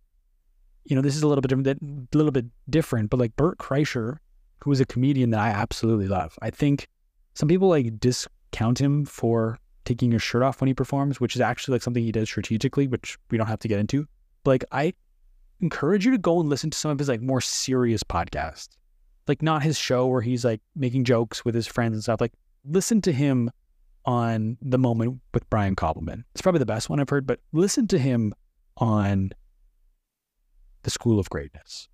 [0.84, 1.68] You know, this is a little bit different,
[2.14, 4.18] a little bit different, but like Bert Kreischer,
[4.64, 6.38] who is a comedian that I absolutely love.
[6.42, 6.88] I think
[7.34, 11.42] some people like discount him for taking his shirt off when he performs, which is
[11.42, 14.06] actually like something he does strategically, which we don't have to get into.
[14.46, 14.94] Like I
[15.62, 18.70] encourage you to go and listen to some of his like more serious podcasts
[19.28, 22.22] like not his show where he's like making jokes with his friends and stuff.
[22.22, 22.34] Like
[22.66, 23.50] listen to him
[24.06, 26.24] on the moment with Brian Koppelman.
[26.34, 28.34] It's probably the best one I've heard, but listen to him
[28.78, 29.32] on
[30.84, 31.88] the School of Greatness.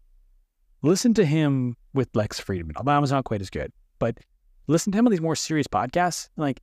[0.82, 2.74] Listen to him with Lex Fridman.
[2.74, 4.18] Obama's not quite as good, but
[4.68, 6.30] listen to him on these more serious podcasts.
[6.38, 6.62] Like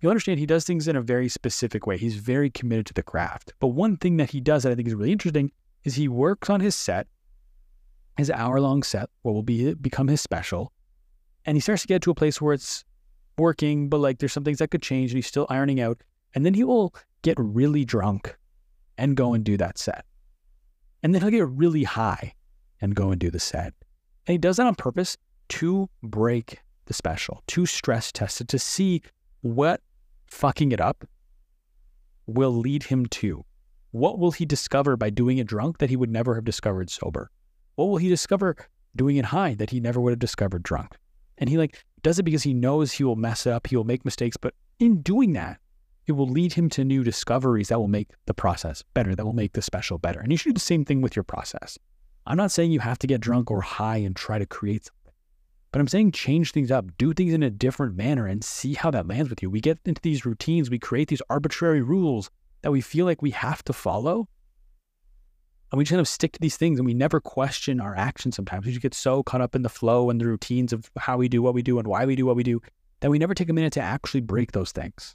[0.00, 1.96] you'll understand he does things in a very specific way.
[1.96, 3.52] He's very committed to the craft.
[3.60, 5.52] But one thing that he does that I think is really interesting
[5.84, 7.06] is he works on his set
[8.20, 10.72] his hour long set, what will be become his special.
[11.44, 12.84] And he starts to get to a place where it's
[13.38, 16.02] working, but like there's some things that could change and he's still ironing out.
[16.34, 18.36] And then he will get really drunk
[18.98, 20.04] and go and do that set.
[21.02, 22.34] And then he'll get really high
[22.80, 23.72] and go and do the set.
[24.26, 25.16] And he does that on purpose
[25.48, 29.02] to break the special, to stress test it, to see
[29.40, 29.80] what
[30.30, 31.04] fucking it up
[32.26, 33.44] will lead him to.
[33.90, 37.30] What will he discover by doing it drunk that he would never have discovered sober?
[37.80, 38.56] what will he discover
[38.94, 40.98] doing it high that he never would have discovered drunk?
[41.38, 44.04] And he like does it because he knows he will mess up, he will make
[44.04, 45.60] mistakes, but in doing that,
[46.06, 49.32] it will lead him to new discoveries that will make the process better, that will
[49.32, 50.20] make the special better.
[50.20, 51.78] And you should do the same thing with your process.
[52.26, 54.90] I'm not saying you have to get drunk or high and try to create
[55.72, 58.90] but I'm saying change things up, do things in a different manner and see how
[58.90, 59.50] that lands with you.
[59.50, 62.30] We get into these routines, we create these arbitrary rules
[62.62, 64.28] that we feel like we have to follow
[65.70, 68.34] and we just kind of stick to these things and we never question our actions
[68.34, 68.66] sometimes.
[68.66, 71.28] We just get so caught up in the flow and the routines of how we
[71.28, 72.60] do what we do and why we do what we do
[73.00, 75.14] that we never take a minute to actually break those things.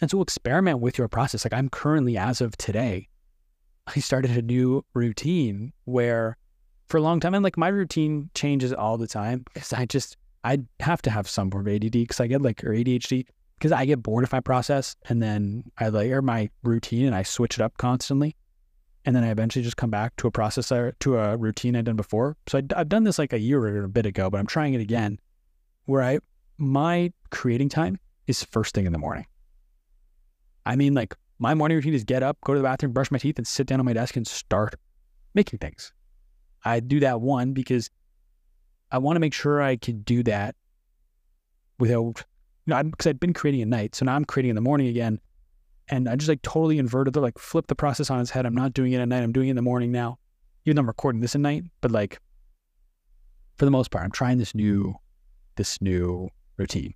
[0.00, 1.44] And so experiment with your process.
[1.44, 3.08] Like I'm currently, as of today,
[3.88, 6.36] I started a new routine where
[6.86, 10.16] for a long time, and like my routine changes all the time because I just,
[10.44, 13.26] I have to have some form of ADD because I get like, or ADHD,
[13.58, 17.22] because I get bored if I process and then I layer my routine and I
[17.22, 18.36] switch it up constantly
[19.06, 21.84] and then I eventually just come back to a process uh, to a routine I'd
[21.84, 22.36] done before.
[22.48, 24.74] So I, have done this like a year or a bit ago, but I'm trying
[24.74, 25.18] it again,
[25.84, 26.18] where I
[26.58, 29.26] my creating time is first thing in the morning.
[30.66, 33.18] I mean, like my morning routine is get up, go to the bathroom, brush my
[33.18, 34.74] teeth, and sit down on my desk and start
[35.34, 35.92] making things.
[36.66, 37.90] I do that one because
[38.90, 40.56] I want to make sure I can do that
[41.78, 42.24] without,
[42.66, 44.88] you know, because I'd been creating at night, so now I'm creating in the morning
[44.88, 45.20] again
[45.88, 48.46] and I just like totally inverted it, like flip the process on its head.
[48.46, 49.22] I'm not doing it at night.
[49.22, 50.18] I'm doing it in the morning now,
[50.64, 51.64] even though I'm recording this at night.
[51.80, 52.18] But like,
[53.56, 54.96] for the most part, I'm trying this new,
[55.54, 56.94] this new routine.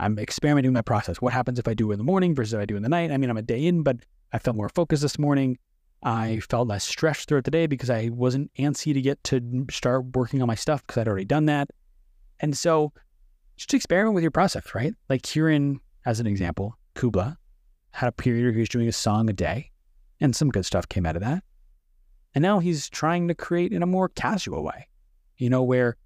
[0.00, 1.20] I'm experimenting my process.
[1.20, 2.82] What happens if I do it in the morning versus if I do it in
[2.84, 3.10] the night?
[3.10, 3.96] I mean, I'm a day in, but
[4.32, 5.58] I felt more focused this morning.
[6.02, 10.14] I felt less stressed throughout the day because I wasn't antsy to get to start
[10.14, 11.68] working on my stuff because I'd already done that.
[12.40, 12.92] And so
[13.56, 14.94] just experiment with your process, right?
[15.08, 17.36] Like Kieran, as an example, Kubla
[17.90, 19.70] had a period where he was doing a song a day
[20.20, 21.42] and some good stuff came out of that.
[22.34, 24.86] And now he's trying to create in a more casual way,
[25.38, 25.96] you know, where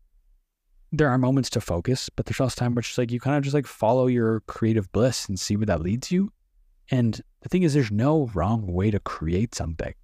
[0.92, 3.42] there are moments to focus, but there's also time where it's like you kind of
[3.42, 6.30] just like follow your creative bliss and see where that leads you.
[6.90, 9.94] And the thing is, there's no wrong way to create something.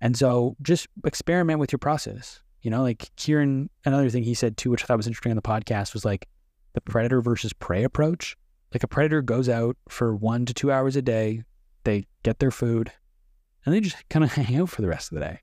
[0.00, 2.40] And so just experiment with your process.
[2.62, 5.36] You know, like Kieran, another thing he said too, which I thought was interesting on
[5.36, 6.28] the podcast, was like
[6.72, 8.36] the predator versus prey approach.
[8.72, 11.42] Like a predator goes out for one to two hours a day,
[11.84, 12.92] they get their food,
[13.64, 15.40] and they just kind of hang out for the rest of the day.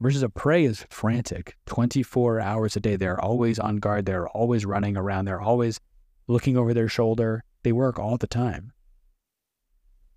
[0.00, 2.94] Versus a prey is frantic 24 hours a day.
[2.94, 4.06] They're always on guard.
[4.06, 5.24] They're always running around.
[5.24, 5.80] They're always
[6.28, 7.42] looking over their shoulder.
[7.64, 8.72] They work all the time.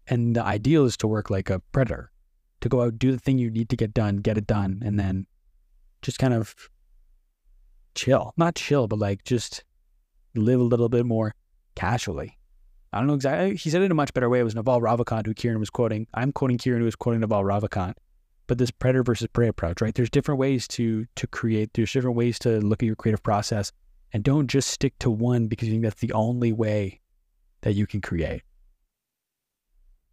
[0.07, 2.11] And the ideal is to work like a predator,
[2.61, 4.99] to go out, do the thing you need to get done, get it done, and
[4.99, 5.27] then
[6.01, 6.55] just kind of
[7.95, 8.33] chill.
[8.37, 9.63] Not chill, but like just
[10.35, 11.35] live a little bit more
[11.75, 12.37] casually.
[12.93, 13.55] I don't know exactly.
[13.55, 14.39] He said it in a much better way.
[14.39, 16.07] It was Naval Ravikant who Kieran was quoting.
[16.13, 17.93] I'm quoting Kieran who was quoting Naval Ravikant.
[18.47, 19.95] But this predator versus prey approach, right?
[19.95, 21.73] There's different ways to to create.
[21.73, 23.71] There's different ways to look at your creative process,
[24.11, 26.99] and don't just stick to one because you think that's the only way
[27.61, 28.41] that you can create.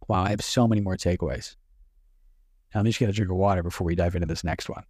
[0.09, 1.55] Wow, I have so many more takeaways.
[2.73, 4.83] Now, I'm just gonna drink of water before we dive into this next one.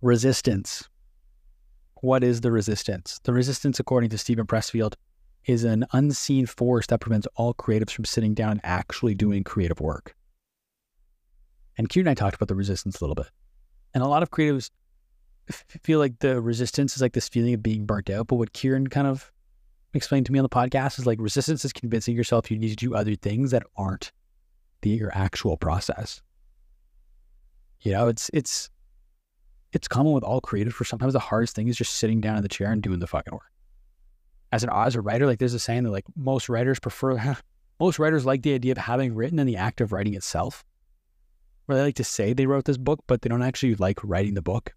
[0.00, 0.88] Resistance.
[2.02, 3.18] What is the resistance?
[3.24, 4.94] The resistance, according to Steven Pressfield,
[5.46, 9.80] is an unseen force that prevents all creatives from sitting down and actually doing creative
[9.80, 10.14] work.
[11.76, 13.30] And Kieran and I talked about the resistance a little bit.
[13.94, 14.70] And a lot of creatives
[15.82, 18.28] feel like the resistance is like this feeling of being burnt out.
[18.28, 19.32] But what Kieran kind of
[19.96, 22.76] explained to me on the podcast is like resistance is convincing yourself you need to
[22.76, 24.12] do other things that aren't
[24.82, 26.22] the your actual process.
[27.80, 28.70] You know, it's it's
[29.72, 32.42] it's common with all creatives for sometimes the hardest thing is just sitting down in
[32.42, 33.50] the chair and doing the fucking work.
[34.52, 37.36] As an as a writer, like there's a saying that like most writers prefer
[37.80, 40.64] most writers like the idea of having written and the act of writing itself.
[41.66, 44.34] Where they like to say they wrote this book, but they don't actually like writing
[44.34, 44.72] the book.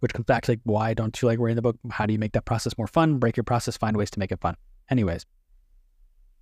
[0.00, 1.76] Which comes back to like why don't you like writing the book?
[1.90, 3.18] How do you make that process more fun?
[3.18, 4.56] Break your process, find ways to make it fun.
[4.90, 5.26] Anyways.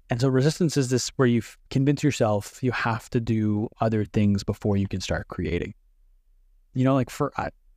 [0.08, 4.44] And so resistance is this where you convince yourself you have to do other things
[4.44, 5.74] before you can start creating
[6.76, 7.32] you know, like for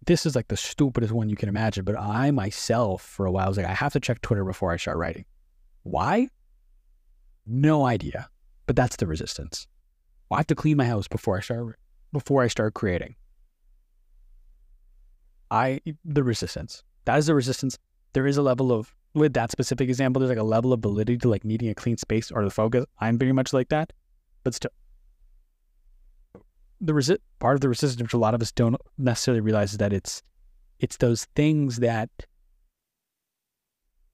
[0.05, 3.47] this is like the stupidest one you can imagine, but I myself for a while
[3.47, 5.23] was like, I have to check Twitter before I start writing.
[5.83, 6.27] Why?
[7.47, 8.29] No idea.
[8.65, 9.67] But that's the resistance.
[10.29, 11.79] Well, I have to clean my house before I start
[12.11, 13.15] before I start creating.
[15.51, 16.83] I the resistance.
[17.05, 17.77] That is the resistance.
[18.13, 21.17] There is a level of with that specific example, there's like a level of validity
[21.17, 22.85] to like needing a clean space or the focus.
[22.99, 23.91] I'm very much like that.
[24.43, 24.71] But still
[26.81, 29.77] the resi- part of the resistance, which a lot of us don't necessarily realize, is
[29.79, 30.21] that it's
[30.79, 32.09] it's those things that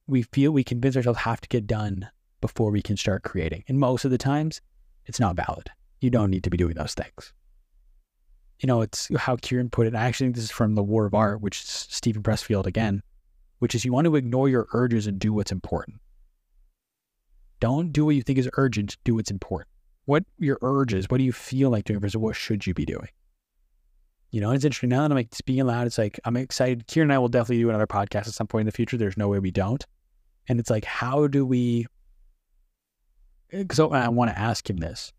[0.06, 2.08] we feel we convince ourselves have to get done
[2.40, 3.64] before we can start creating.
[3.68, 4.60] And most of the times,
[5.04, 5.70] it's not valid.
[6.00, 7.32] You don't need to be doing those things.
[8.60, 9.94] You know, it's how Kieran put it.
[9.94, 13.02] I actually think this is from The War of Art, which is Steven Pressfield again,
[13.58, 16.00] which is you want to ignore your urges and do what's important.
[17.60, 19.68] Don't do what you think is urgent, do what's important
[20.06, 23.08] what your urges, what do you feel like doing versus what should you be doing?
[24.30, 25.86] You know, it's interesting now that I'm like speaking loud.
[25.86, 26.86] It's like I'm excited.
[26.86, 28.96] Kieran and I will definitely do another podcast at some point in the future.
[28.96, 29.84] There's no way we don't.
[30.48, 31.86] And it's like, how do we?
[33.52, 35.12] Eh, so I want to ask him this.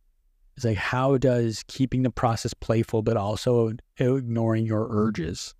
[0.57, 5.53] It's like, how does keeping the process playful, but also ignoring your urges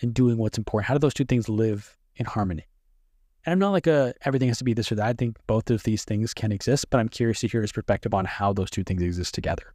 [0.00, 2.66] and doing what's important, how do those two things live in harmony?
[3.46, 5.06] And I'm not like a everything has to be this or that.
[5.06, 8.14] I think both of these things can exist, but I'm curious to hear his perspective
[8.14, 9.74] on how those two things exist together.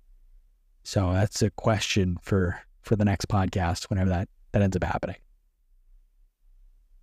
[0.83, 5.17] So that's a question for for the next podcast whenever that that ends up happening.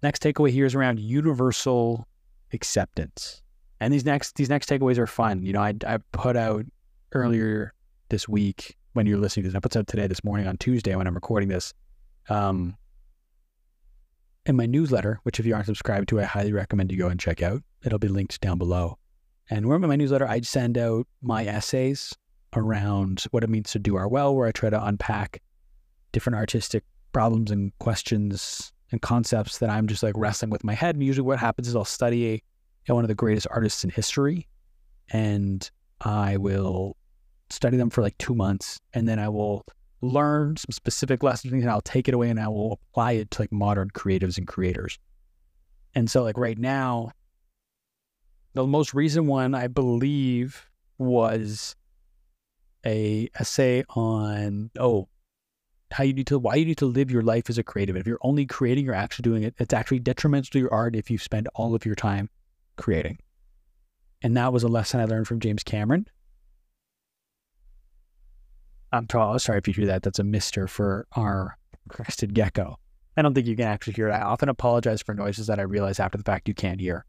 [0.03, 2.07] Next takeaway here is around universal
[2.53, 3.43] acceptance.
[3.81, 5.43] And these next these next takeaways are fun.
[5.43, 6.67] You know, I I put out
[7.15, 7.73] earlier
[8.09, 11.15] this week when you're listening to this episode today, this morning on Tuesday when I'm
[11.15, 11.73] recording this,
[12.29, 12.77] um,
[14.47, 17.19] in my newsletter, which if you aren't subscribed to, I highly recommend you go and
[17.19, 17.63] check out.
[17.85, 18.99] It'll be linked down below.
[19.51, 22.15] And remember my newsletter, I send out my essays
[22.55, 25.41] around what it means to do our well, where I try to unpack
[26.13, 30.95] different artistic problems and questions and concepts that I'm just like wrestling with my head.
[30.95, 32.43] And usually what happens is I'll study
[32.87, 34.47] a, one of the greatest artists in history
[35.11, 35.69] and
[36.01, 36.97] I will
[37.51, 39.65] study them for like two months and then I will
[40.01, 43.43] learn some specific lessons and I'll take it away and I will apply it to
[43.43, 44.99] like modern creatives and creators.
[45.95, 47.13] And so like right now,
[48.55, 51.75] the most recent one I believe was
[52.87, 55.09] a essay on oh
[55.91, 57.97] how you need to why you need to live your life as a creative.
[57.97, 59.55] If you're only creating, you're actually doing it.
[59.59, 62.31] It's actually detrimental to your art if you spend all of your time
[62.77, 63.19] creating.
[64.23, 66.07] And that was a lesson I learned from James Cameron.
[68.95, 70.03] I'm sorry if you hear that.
[70.03, 72.79] That's a mister for our crested gecko.
[73.17, 74.13] I don't think you can actually hear it.
[74.13, 77.05] I often apologize for noises that I realize after the fact you can't hear.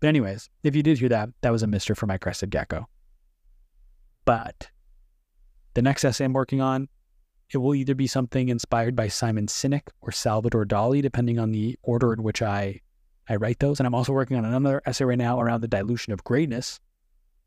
[0.00, 2.88] But anyways, if you did hear that, that was a mister for my crested gecko.
[4.24, 4.70] But
[5.74, 6.88] the next essay I'm working on,
[7.50, 11.78] it will either be something inspired by Simon Sinek or Salvador Dali, depending on the
[11.82, 12.80] order in which I
[13.28, 13.80] I write those.
[13.80, 16.80] And I'm also working on another essay right now around the dilution of greatness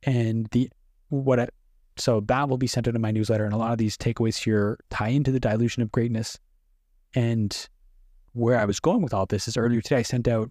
[0.03, 0.69] and the
[1.09, 1.47] what I,
[2.01, 3.45] so that will be sent out in my newsletter.
[3.45, 6.39] And a lot of these takeaways here tie into the dilution of greatness.
[7.13, 7.55] And
[8.33, 10.49] where I was going with all this is earlier today, I sent out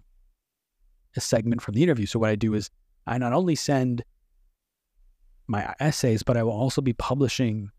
[1.17, 2.05] a segment from the interview.
[2.05, 2.69] So what I do is
[3.05, 4.01] I not only send
[5.45, 7.69] my essays, but I will also be publishing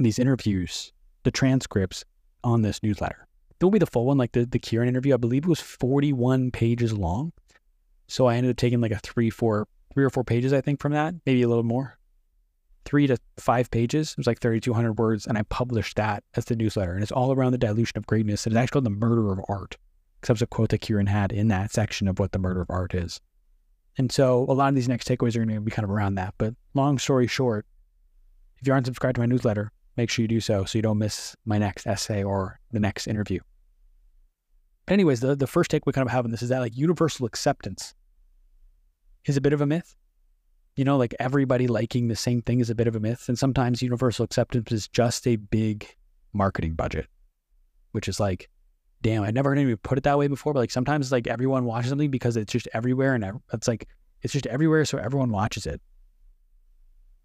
[0.00, 2.04] these interviews, the transcripts
[2.42, 3.28] on this newsletter.
[3.60, 5.14] It will be the full one, like the, the Kieran interview.
[5.14, 7.32] I believe it was 41 pages long.
[8.08, 10.80] So I ended up taking like a three, four, three or four pages, I think,
[10.80, 11.96] from that, maybe a little more
[12.84, 14.12] three to five pages.
[14.12, 15.26] It was like 3,200 words.
[15.26, 16.92] And I published that as the newsletter.
[16.92, 18.46] And it's all around the dilution of greatness.
[18.46, 19.76] And it's actually called The Murder of Art,
[20.20, 22.62] because that was a quote that Kieran had in that section of what the murder
[22.62, 23.20] of art is.
[23.96, 26.16] And so a lot of these next takeaways are going to be kind of around
[26.16, 26.34] that.
[26.38, 27.66] But long story short,
[28.60, 30.98] if you aren't subscribed to my newsletter, make sure you do so so you don't
[30.98, 33.40] miss my next essay or the next interview.
[34.86, 36.76] But anyways, the, the first take we kind of have on this is that like
[36.76, 37.94] universal acceptance
[39.24, 39.94] is a bit of a myth
[40.76, 43.28] you know, like everybody liking the same thing is a bit of a myth.
[43.28, 45.86] And sometimes universal acceptance is just a big
[46.32, 47.06] marketing budget,
[47.92, 48.48] which is like,
[49.02, 50.52] damn, I'd never heard anybody put it that way before.
[50.52, 53.88] But like sometimes like everyone watches something because it's just everywhere and it's like,
[54.22, 54.84] it's just everywhere.
[54.84, 55.80] So everyone watches it.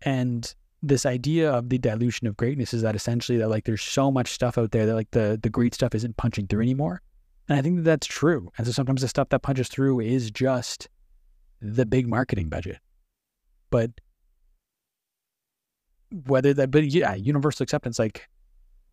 [0.04, 4.12] And this idea of the dilution of greatness is that essentially that like there's so
[4.12, 7.02] much stuff out there that like the the great stuff isn't punching through anymore.
[7.48, 8.52] And I think that that's true.
[8.58, 10.88] And so sometimes the stuff that punches through is just
[11.62, 12.78] the big marketing budget.
[13.70, 13.92] But
[16.26, 18.28] whether that, but yeah, universal acceptance, like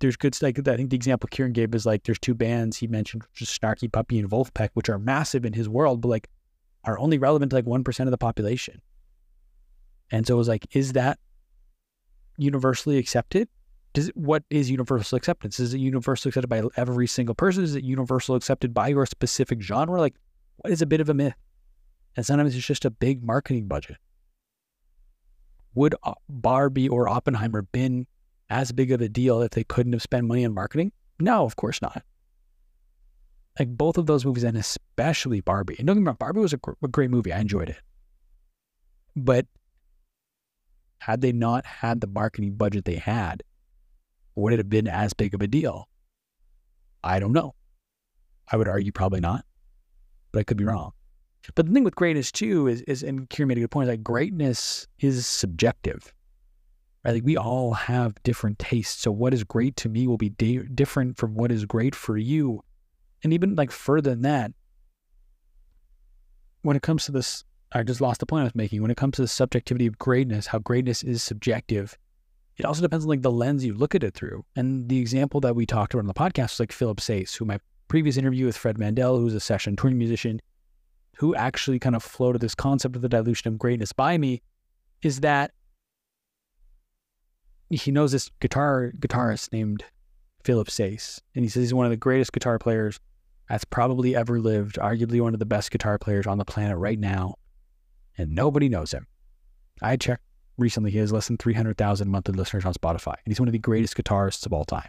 [0.00, 2.86] there's good, like I think the example Kieran gave is like there's two bands he
[2.86, 6.28] mentioned, just Snarky Puppy and Vulfpeck, which are massive in his world, but like
[6.84, 8.80] are only relevant to like 1% of the population.
[10.10, 11.18] And so it was like, is that
[12.36, 13.48] universally accepted?
[13.92, 15.58] Does it, what is universal acceptance?
[15.58, 17.64] Is it universally accepted by every single person?
[17.64, 19.98] Is it universal accepted by your specific genre?
[19.98, 20.14] Like,
[20.58, 21.34] what is a bit of a myth?
[22.14, 23.96] And sometimes it's just a big marketing budget
[25.76, 28.06] would uh, Barbie or Oppenheimer been
[28.50, 30.90] as big of a deal if they couldn't have spent money on marketing?
[31.20, 32.02] No, of course not.
[33.58, 35.76] Like both of those movies, and especially Barbie.
[35.78, 37.32] And don't get me wrong, Barbie was a, gr- a great movie.
[37.32, 37.80] I enjoyed it.
[39.14, 39.46] But
[40.98, 43.42] had they not had the marketing budget they had,
[44.34, 45.88] would it have been as big of a deal?
[47.04, 47.54] I don't know.
[48.50, 49.44] I would argue probably not,
[50.32, 50.92] but I could be wrong.
[51.54, 53.92] But the thing with greatness too is, is and Kieran made a good point, is
[53.92, 56.12] like greatness is subjective.
[57.04, 57.14] Right?
[57.14, 59.02] Like we all have different tastes.
[59.02, 62.16] So what is great to me will be di- different from what is great for
[62.16, 62.62] you.
[63.22, 64.52] And even like further than that,
[66.62, 68.82] when it comes to this, I just lost the point I was making.
[68.82, 71.96] When it comes to the subjectivity of greatness, how greatness is subjective,
[72.56, 74.44] it also depends on like the lens you look at it through.
[74.56, 77.44] And the example that we talked about on the podcast was like Philip Sayce, who
[77.44, 80.40] my previous interview with Fred Mandel, who's a session touring musician,
[81.18, 84.42] who actually kind of floated this concept of the dilution of greatness by me
[85.02, 85.52] is that
[87.70, 89.84] he knows this guitar guitarist named
[90.44, 93.00] Philip Sayce, and he says he's one of the greatest guitar players
[93.48, 96.98] that's probably ever lived, arguably one of the best guitar players on the planet right
[96.98, 97.34] now,
[98.16, 99.06] and nobody knows him.
[99.82, 100.22] I checked
[100.56, 103.48] recently; he has less than three hundred thousand monthly listeners on Spotify, and he's one
[103.48, 104.88] of the greatest guitarists of all time.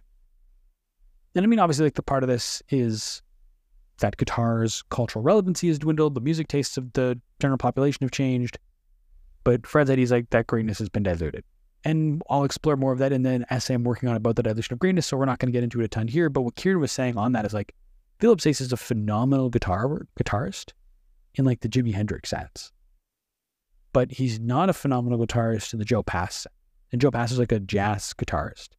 [1.36, 3.22] And I mean, obviously, like the part of this is
[4.00, 8.58] that guitar's cultural relevancy has dwindled, the music tastes of the general population have changed.
[9.44, 11.44] But Fred said he's like, that greatness has been diluted.
[11.84, 14.74] And I'll explore more of that in the essay I'm working on about the dilution
[14.74, 15.06] of greatness.
[15.06, 16.30] So we're not going to get into it a ton here.
[16.30, 17.74] But what Kieran was saying on that is like,
[18.20, 20.74] Philip Sayce is a phenomenal guitar guitarist
[21.36, 22.72] in like the Jimi Hendrix sense.
[23.94, 26.46] But he's not a phenomenal guitarist in the Joe Pass.
[26.92, 28.70] And Joe Pass is like a jazz guitarist.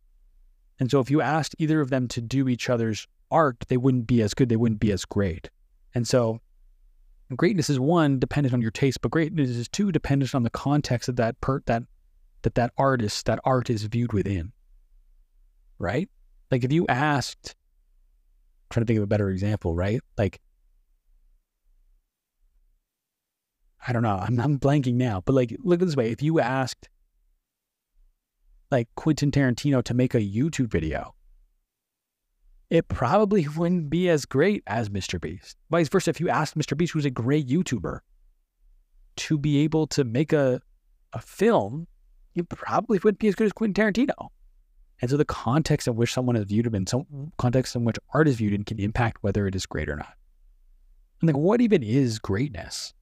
[0.81, 4.07] And so if you asked either of them to do each other's art, they wouldn't
[4.07, 5.51] be as good, they wouldn't be as great.
[5.95, 6.41] And so
[7.37, 11.09] greatness is one dependent on your taste, but greatness is two dependent on the context
[11.09, 11.83] of that per that
[12.43, 14.53] that that artist, that art is viewed within.
[15.79, 16.09] Right?
[16.51, 20.01] Like if you asked, I'm trying to think of a better example, right?
[20.17, 20.41] Like,
[23.87, 26.11] I don't know, I'm, I'm blanking now, but like, look at this way.
[26.11, 26.89] If you asked
[28.71, 31.15] like Quentin Tarantino to make a YouTube video,
[32.71, 35.21] it probably wouldn't be as great as Mr.
[35.21, 35.57] Beast.
[35.71, 36.77] Vice versa, if you asked Mr.
[36.77, 38.01] Beast, who's a great YouTuber,
[39.17, 40.61] to be able to make a,
[41.13, 41.87] a film,
[42.35, 44.29] you probably wouldn't be as good as Quentin Tarantino.
[45.01, 48.29] And so the context in which someone is viewed and some context in which art
[48.29, 50.15] is viewed in can impact whether it is great or not.
[51.21, 52.95] And like, what even is greatness?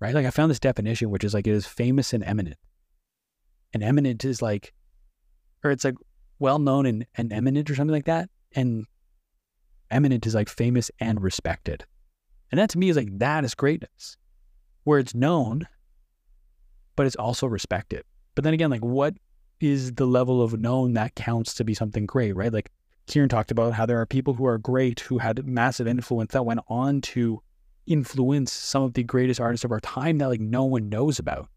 [0.00, 0.14] Right?
[0.14, 2.56] Like, I found this definition, which is like it is famous and eminent.
[3.72, 4.72] And eminent is like,
[5.64, 5.94] or it's like
[6.38, 8.28] well known and, and eminent or something like that.
[8.54, 8.86] And
[9.90, 11.84] eminent is like famous and respected.
[12.50, 14.16] And that to me is like, that is greatness,
[14.84, 15.66] where it's known,
[16.96, 18.04] but it's also respected.
[18.34, 19.14] But then again, like, what
[19.60, 22.52] is the level of known that counts to be something great, right?
[22.52, 22.70] Like
[23.06, 26.44] Kieran talked about how there are people who are great who had massive influence that
[26.44, 27.42] went on to
[27.86, 31.48] influence some of the greatest artists of our time that like no one knows about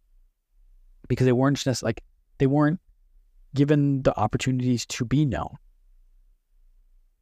[1.08, 2.04] because they weren't just like
[2.38, 2.80] they weren't
[3.56, 5.58] given the opportunities to be known.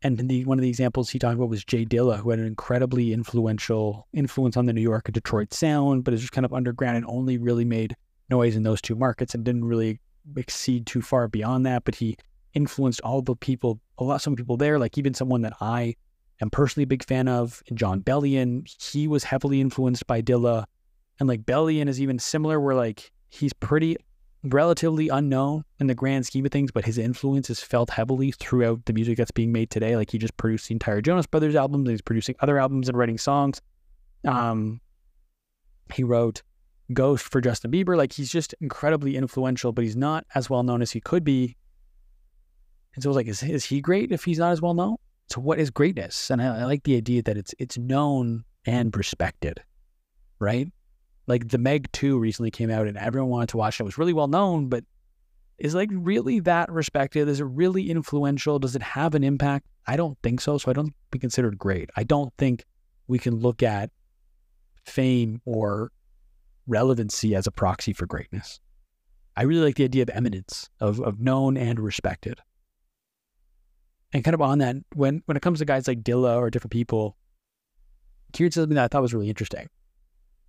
[0.06, 2.46] And the, one of the examples he talked about was Jay Dilla, who had an
[2.46, 6.54] incredibly influential influence on the New York and Detroit sound, but is just kind of
[6.54, 7.96] underground and only really made
[8.30, 10.00] noise in those two markets and didn't really
[10.38, 12.18] exceed too far beyond that, but he
[12.54, 15.96] influenced all the people, a lot, of some people there, like even someone that I
[16.40, 18.72] am personally a big fan of, Jon Bellion.
[18.80, 20.66] He was heavily influenced by Dilla.
[21.20, 23.98] And like Bellion is even similar, where like he's pretty
[24.46, 28.86] relatively unknown in the grand scheme of things, but his influence is felt heavily throughout
[28.86, 29.96] the music that's being made today.
[29.96, 33.18] Like he just produced the entire Jonas Brothers albums, he's producing other albums and writing
[33.18, 33.62] songs.
[34.26, 34.82] Um,
[35.94, 36.42] he wrote
[36.94, 37.98] Ghost for Justin Bieber.
[37.98, 41.56] Like he's just incredibly influential, but he's not as well known as he could be.
[42.94, 44.96] And so I was like, is, is he great if he's not as well known?
[45.30, 46.30] So what is greatness?
[46.30, 49.62] And I, I like the idea that it's it's known and respected,
[50.40, 50.72] right?
[51.28, 53.84] Like the Meg 2 recently came out and everyone wanted to watch it.
[53.84, 54.84] It was really well known, but
[55.58, 57.28] is like really that respected?
[57.28, 58.60] Is it really influential?
[58.60, 59.68] Does it have an impact?
[59.88, 60.58] I don't think so.
[60.58, 61.90] So I don't be considered great.
[61.96, 62.66] I don't think
[63.08, 63.90] we can look at
[64.86, 65.92] fame or
[66.68, 68.60] relevancy as a proxy for greatness.
[69.38, 72.40] I really like the idea of eminence, of, of known and respected.
[74.14, 76.72] And kind of on that, when, when it comes to guys like Dilla or different
[76.72, 77.18] people,
[78.32, 79.68] Kieran said something that I thought was really interesting,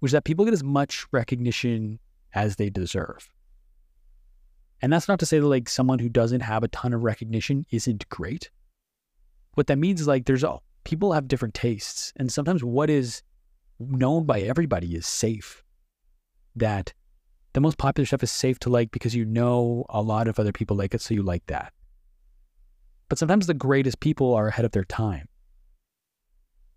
[0.00, 1.98] which is that people get as much recognition
[2.34, 3.30] as they deserve.
[4.82, 7.66] And that's not to say that like someone who doesn't have a ton of recognition
[7.70, 8.50] isn't great.
[9.54, 13.22] What that means is like there's all people have different tastes, and sometimes what is
[13.80, 15.64] known by everybody is safe
[16.54, 16.92] that
[17.52, 20.52] the most popular stuff is safe to like because you know a lot of other
[20.52, 21.72] people like it, so you like that.
[23.08, 25.28] But sometimes the greatest people are ahead of their time.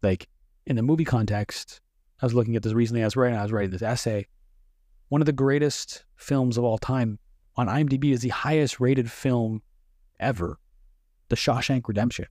[0.02, 0.30] Like
[0.66, 1.82] in the movie context,
[2.22, 3.02] I was looking at this recently.
[3.02, 4.28] I was writing, I was writing this essay.
[5.08, 7.20] One of the greatest films of all time
[7.56, 9.62] on IMDb is the highest rated film
[10.20, 10.60] ever,
[11.30, 12.26] The Shawshank Redemption.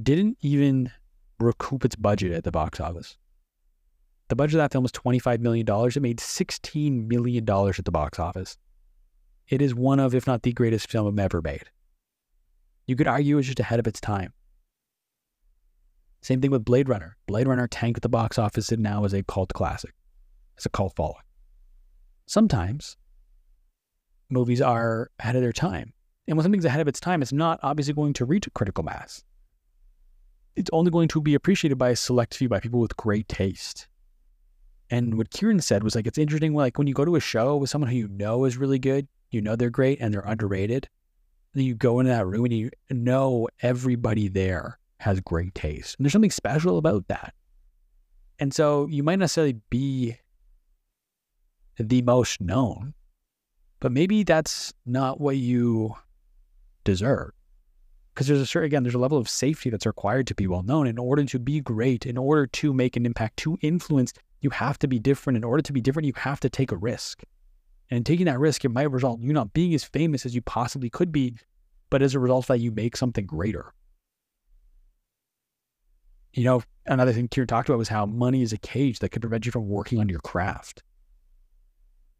[0.00, 0.90] Didn't even
[1.38, 3.16] recoup its budget at the box office.
[4.28, 5.66] The budget of that film was $25 million.
[5.68, 8.56] It made $16 million at the box office.
[9.48, 11.70] It is one of, if not the greatest film ever made.
[12.86, 14.32] You could argue it's just ahead of its time.
[16.22, 17.16] Same thing with Blade Runner.
[17.26, 19.94] Blade Runner tanked at the box office and now is a cult classic.
[20.56, 21.22] It's a cult following.
[22.26, 22.96] Sometimes
[24.30, 25.92] movies are ahead of their time.
[26.26, 29.22] And when something's ahead of its time, it's not obviously going to reach critical mass.
[30.56, 33.86] It's only going to be appreciated by a select few, by people with great taste.
[34.90, 37.56] And what Kieran said was like, it's interesting, like when you go to a show
[37.56, 40.88] with someone who you know is really good, you know they're great and they're underrated,
[41.54, 45.96] then you go into that room and you know everybody there has great taste.
[45.98, 47.34] And there's something special about that.
[48.38, 50.16] And so you might necessarily be
[51.78, 52.94] the most known,
[53.80, 55.94] but maybe that's not what you
[56.84, 57.32] deserve.
[58.14, 60.62] Because there's a certain, again, there's a level of safety that's required to be well
[60.62, 64.50] known in order to be great, in order to make an impact, to influence you
[64.50, 65.36] have to be different.
[65.36, 67.22] In order to be different, you have to take a risk.
[67.90, 70.42] And taking that risk, it might result in you not being as famous as you
[70.42, 71.34] possibly could be,
[71.90, 73.72] but as a result of that, you make something greater.
[76.36, 79.22] You know, another thing Kieran talked about was how money is a cage that could
[79.22, 80.82] prevent you from working on your craft.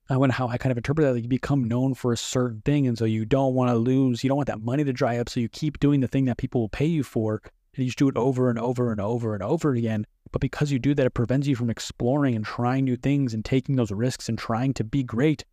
[0.09, 1.13] I wonder how I kind of interpret that.
[1.13, 4.25] Like you become known for a certain thing, and so you don't want to lose.
[4.25, 6.39] You don't want that money to dry up, so you keep doing the thing that
[6.39, 7.43] people will pay you for,
[7.75, 10.07] and you just do it over and over and over and over again.
[10.33, 13.45] But because you do that, it prevents you from exploring and trying new things and
[13.45, 15.45] taking those risks and trying to be great.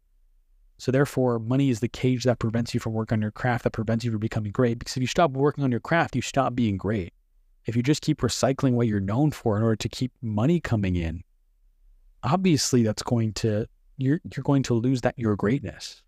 [0.77, 3.71] So therefore, money is the cage that prevents you from working on your craft, that
[3.71, 4.79] prevents you from becoming great.
[4.79, 7.11] Because if you stop working on your craft, you stop being great.
[7.65, 10.95] If you just keep recycling what you're known for in order to keep money coming
[10.95, 11.23] in,
[12.23, 16.01] obviously that's going to you're you're going to lose that your greatness.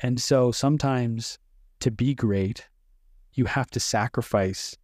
[0.00, 1.38] And so sometimes
[1.80, 2.68] to be great,
[3.34, 4.76] you have to sacrifice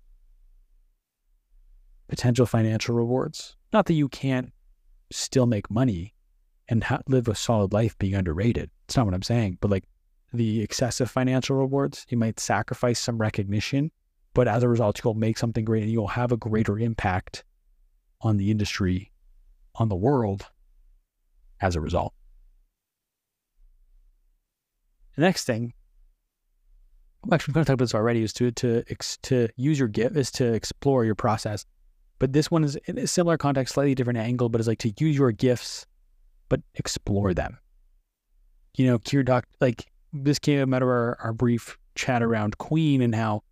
[2.08, 3.56] potential financial rewards.
[3.72, 4.52] Not that you can't
[5.10, 6.14] still make money
[6.68, 8.70] and ha- live a solid life being underrated.
[8.84, 9.84] It's not what I'm saying, but like
[10.32, 13.90] the excessive financial rewards, you might sacrifice some recognition,
[14.38, 17.42] but as a result, you'll make something great and you'll have a greater impact
[18.20, 19.10] on the industry,
[19.74, 20.46] on the world
[21.60, 22.14] as a result.
[25.16, 25.72] The next thing,
[27.24, 28.84] I'm actually going to talk about this already, is to to
[29.22, 31.66] to use your gift is to explore your process.
[32.20, 34.94] But this one is in a similar context, slightly different angle, but it's like to
[35.00, 35.84] use your gifts,
[36.48, 37.58] but explore them.
[38.76, 43.02] You know, Kier Doc, like this came out of our, our brief chat around Queen
[43.02, 43.42] and how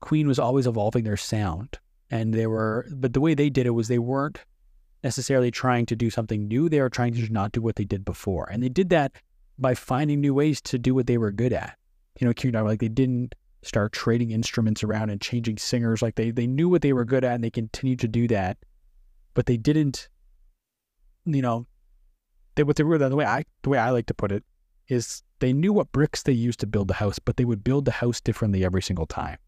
[0.00, 1.78] Queen was always evolving their sound.
[2.10, 4.38] And they were, but the way they did it was they weren't
[5.02, 6.68] necessarily trying to do something new.
[6.68, 8.48] They were trying to not do what they did before.
[8.50, 9.12] And they did that
[9.58, 11.76] by finding new ways to do what they were good at.
[12.20, 16.02] You know, Kier like they didn't start trading instruments around and changing singers.
[16.02, 18.58] Like they they knew what they were good at and they continued to do that,
[19.34, 20.08] but they didn't.
[21.24, 21.66] You know,
[22.54, 24.44] they what they were the way I the way I like to put it
[24.88, 27.84] is they knew what bricks they used to build the house, but they would build
[27.84, 29.38] the house differently every single time.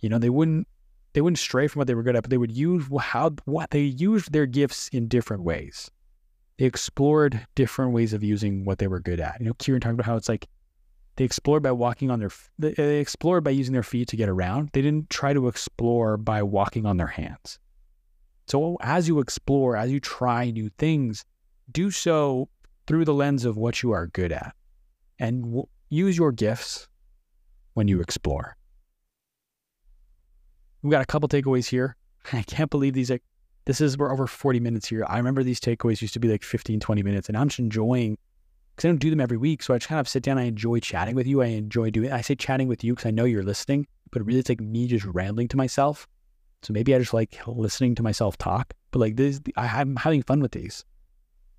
[0.00, 0.66] You know, they wouldn't
[1.12, 3.70] they wouldn't stray from what they were good at, but they would use how what
[3.70, 5.90] they used their gifts in different ways.
[6.58, 9.36] They explored different ways of using what they were good at.
[9.40, 10.48] You know, Kieran talked about how it's like
[11.16, 14.70] they explored by walking on their, they explored by using their feet to get around.
[14.72, 17.58] They didn't try to explore by walking on their hands.
[18.46, 21.24] So as you explore, as you try new things,
[21.72, 22.48] do so
[22.86, 24.54] through the lens of what you are good at
[25.18, 26.88] and use your gifts
[27.74, 28.56] when you explore.
[30.82, 31.96] We've got a couple takeaways here.
[32.32, 33.20] I can't believe these are,
[33.64, 35.04] this is, we're over 40 minutes here.
[35.08, 38.16] I remember these takeaways used to be like 15, 20 minutes, and I'm just enjoying
[38.74, 39.62] because I don't do them every week.
[39.62, 40.38] So I just kind of sit down.
[40.38, 41.42] I enjoy chatting with you.
[41.42, 42.12] I enjoy doing.
[42.12, 44.86] I say chatting with you because I know you're listening, but really it's like me
[44.86, 46.06] just rambling to myself.
[46.62, 48.72] So maybe I just like listening to myself talk.
[48.90, 50.84] But like this, I, I'm having fun with these,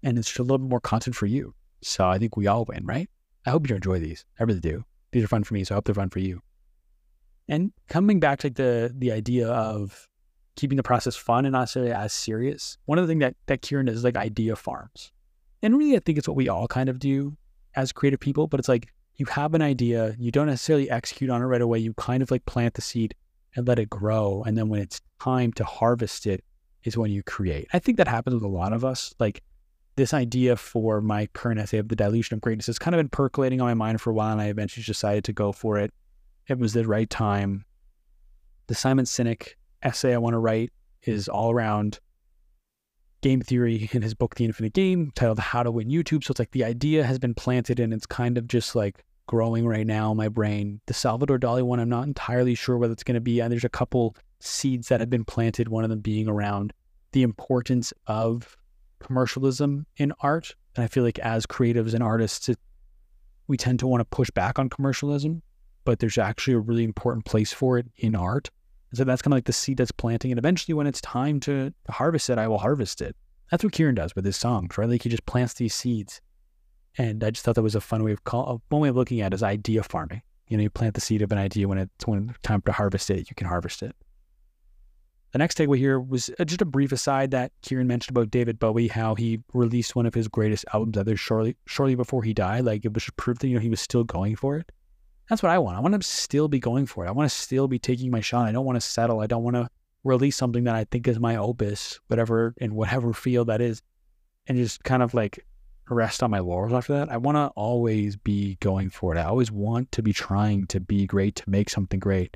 [0.02, 1.54] and it's just a little bit more content for you.
[1.82, 3.10] So I think we all win, right?
[3.46, 4.26] I hope you enjoy these.
[4.40, 4.84] I really do.
[5.12, 6.42] These are fun for me, so I hope they're fun for you.
[7.50, 10.08] And coming back to like the the idea of
[10.56, 12.78] keeping the process fun and not necessarily as serious.
[12.86, 15.12] One of the things that that Kieran does is like idea farms.
[15.62, 17.36] And really, I think it's what we all kind of do
[17.76, 21.42] as creative people, but it's like you have an idea, you don't necessarily execute on
[21.42, 21.80] it right away.
[21.80, 23.14] You kind of like plant the seed
[23.56, 24.44] and let it grow.
[24.46, 26.44] And then when it's time to harvest it,
[26.84, 27.68] is when you create.
[27.74, 29.14] I think that happens with a lot of us.
[29.20, 29.44] Like
[29.96, 33.10] this idea for my current essay of the dilution of greatness has kind of been
[33.10, 35.94] percolating on my mind for a while, and I eventually decided to go for it.
[36.50, 37.64] It was the right time.
[38.68, 39.50] The Simon Sinek
[39.84, 40.72] essay I want to write
[41.04, 42.00] is all around
[43.22, 46.24] game theory in his book, The Infinite Game, titled How to Win YouTube.
[46.24, 49.68] So it's like the idea has been planted and it's kind of just like growing
[49.68, 50.82] right now in my brain.
[50.88, 53.40] The Salvador Dali one, I'm not entirely sure whether it's going to be.
[53.40, 56.74] And there's a couple seeds that have been planted, one of them being around
[57.12, 58.58] the importance of
[59.00, 60.56] commercialism in art.
[60.76, 62.58] And I feel like as creatives and artists, it,
[63.48, 65.44] we tend to want to push back on commercialism,
[65.90, 68.52] but there's actually a really important place for it in art.
[68.92, 70.32] And so that's kind of like the seed that's planting.
[70.32, 73.16] And eventually, when it's time to, harvest it, I will harvest it.
[73.50, 74.88] That's what Kieran does with his songs, right?
[74.88, 76.22] Like he just plants these seeds.
[77.00, 79.20] And I just thought that was a fun way of call, one way of looking
[79.22, 80.22] at it is idea farming.
[80.48, 82.72] You know, you plant the seed of an idea when it's when it's time to
[82.72, 83.96] harvest it, you can harvest it.
[85.32, 88.60] The next takeaway here was uh, just a brief aside that Kieran mentioned about David
[88.60, 92.66] Bowie, how he released one of his greatest albums ever shortly shortly before he died.
[92.66, 94.72] Like it was proof that you know he was still going for it.
[95.30, 95.78] That's what I want.
[95.78, 97.08] I want to still be going for it.
[97.08, 98.48] I want to still be taking my shot.
[98.48, 99.20] I don't want to settle.
[99.20, 99.70] I don't want to
[100.04, 103.82] release something that I think is my opus, whatever in whatever field that is,
[104.48, 105.46] and just kind of like
[105.88, 107.12] rest on my laurels after that.
[107.12, 109.20] I want to always be going for it.
[109.20, 112.36] I always want to be trying to be great, to make something great.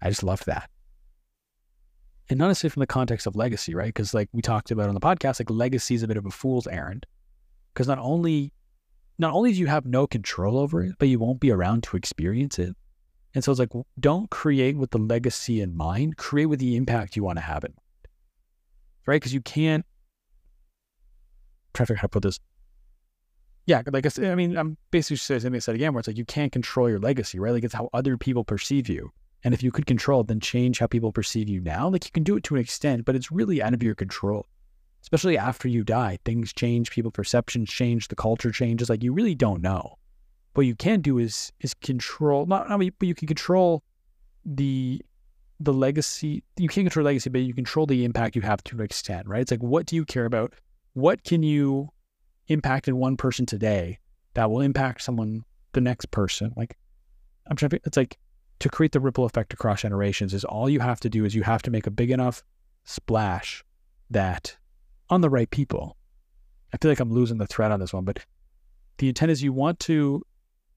[0.00, 0.70] I just love that.
[2.30, 3.88] And not necessarily from the context of legacy, right?
[3.88, 6.30] Because like we talked about on the podcast, like legacy is a bit of a
[6.30, 7.04] fool's errand.
[7.72, 8.52] Because not only
[9.18, 11.96] not only do you have no control over it, but you won't be around to
[11.96, 12.74] experience it.
[13.34, 17.16] And so it's like, don't create with the legacy in mind, create with the impact
[17.16, 17.74] you want to have it.
[19.06, 19.16] Right?
[19.16, 19.84] Because you can't,
[21.74, 22.38] I'm to figure out how to put this.
[23.66, 26.18] Yeah, like I I mean, I'm basically saying something I said again, where it's like
[26.18, 27.52] you can't control your legacy, right?
[27.52, 29.10] Like it's how other people perceive you.
[29.42, 31.88] And if you could control it, then change how people perceive you now.
[31.88, 34.46] Like you can do it to an extent, but it's really out of your control.
[35.04, 36.18] Especially after you die.
[36.24, 38.88] Things change, people perceptions change, the culture changes.
[38.88, 39.98] Like you really don't know.
[40.54, 43.82] What you can do is is control not, not but you can control
[44.46, 45.02] the
[45.60, 48.82] the legacy you can't control legacy, but you control the impact you have to an
[48.82, 49.42] extent, right?
[49.42, 50.54] It's like what do you care about?
[50.94, 51.90] What can you
[52.48, 53.98] impact in one person today
[54.32, 56.54] that will impact someone the next person?
[56.56, 56.78] Like
[57.46, 58.18] I'm trying to it's like
[58.60, 61.42] to create the ripple effect across generations is all you have to do is you
[61.42, 62.42] have to make a big enough
[62.84, 63.62] splash
[64.08, 64.56] that
[65.10, 65.96] on the right people.
[66.72, 68.24] I feel like I'm losing the thread on this one, but
[68.98, 70.22] the intent is you want to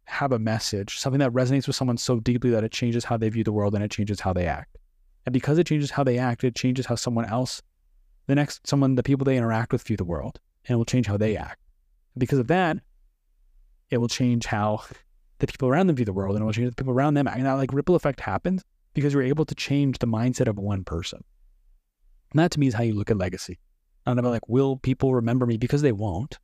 [0.06, 3.30] have a message, something that resonates with someone so deeply that it changes how they
[3.30, 4.78] view the world and it changes how they act.
[5.26, 7.62] And because it changes how they act, it changes how someone else,
[8.28, 11.08] the next someone, the people they interact with view the world, and it will change
[11.08, 11.60] how they act.
[12.14, 12.78] And because of that,
[13.90, 14.84] it will change how
[15.40, 17.28] the people around them view the world and it will change the people around them.
[17.28, 18.64] And that like ripple effect happens
[18.94, 21.24] because you're able to change the mindset of one person.
[22.32, 23.60] And that to me is how you look at legacy.
[24.08, 25.58] And I'm like, will people remember me?
[25.58, 26.40] Because they won't.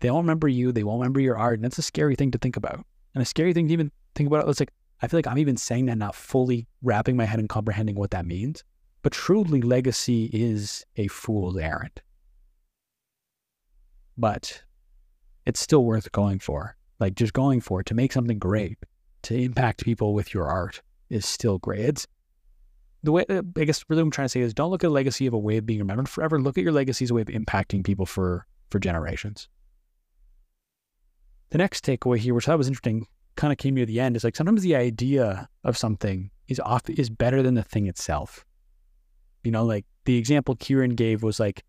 [0.00, 0.72] They won't remember you.
[0.72, 1.54] They won't remember your art.
[1.54, 2.86] And that's a scary thing to think about.
[3.14, 4.48] And a scary thing to even think about.
[4.48, 4.72] It's like,
[5.02, 8.12] I feel like I'm even saying that, not fully wrapping my head and comprehending what
[8.12, 8.64] that means.
[9.02, 12.00] But truly, legacy is a fool's errand.
[14.16, 14.62] But
[15.44, 16.76] it's still worth going for.
[16.98, 18.78] Like just going for it to make something great,
[19.22, 21.80] to impact people with your art is still great.
[21.80, 22.06] It's
[23.02, 24.90] the way uh, I guess really what I'm trying to say is don't look at
[24.90, 26.40] legacy of a way of being remembered forever.
[26.40, 29.48] Look at your legacy as a way of impacting people for for generations.
[31.50, 34.16] The next takeaway here, which I thought was interesting, kind of came near the end,
[34.16, 38.44] is like sometimes the idea of something is off is better than the thing itself.
[39.42, 41.64] You know, like the example Kieran gave was like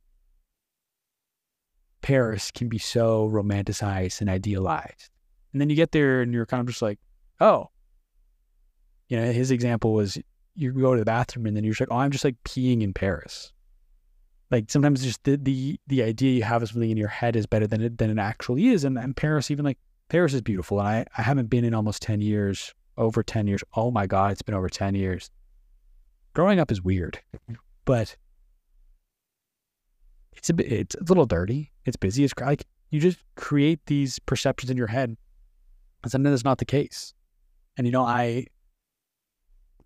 [2.01, 5.09] Paris can be so romanticized and idealized.
[5.53, 6.99] And then you get there and you're kind of just like,
[7.39, 7.69] oh.
[9.07, 10.17] You know, his example was
[10.56, 12.82] you go to the bathroom and then you're just like, oh, I'm just like peeing
[12.82, 13.52] in Paris.
[14.49, 17.45] Like sometimes just the the, the idea you have of something in your head is
[17.45, 18.84] better than it than it actually is.
[18.84, 19.78] And, and Paris, even like
[20.10, 20.80] Paris is beautiful.
[20.80, 23.64] And I, I haven't been in almost 10 years, over 10 years.
[23.76, 25.32] Oh my God, it's been over 10 years.
[26.34, 27.20] Growing up is weird,
[27.86, 28.16] but
[30.34, 31.72] it's a bit, it's a little dirty.
[31.86, 32.26] It's busy.
[32.26, 35.16] It's like you just create these perceptions in your head.
[36.04, 37.14] And sometimes that's not the case.
[37.78, 38.47] And you know, I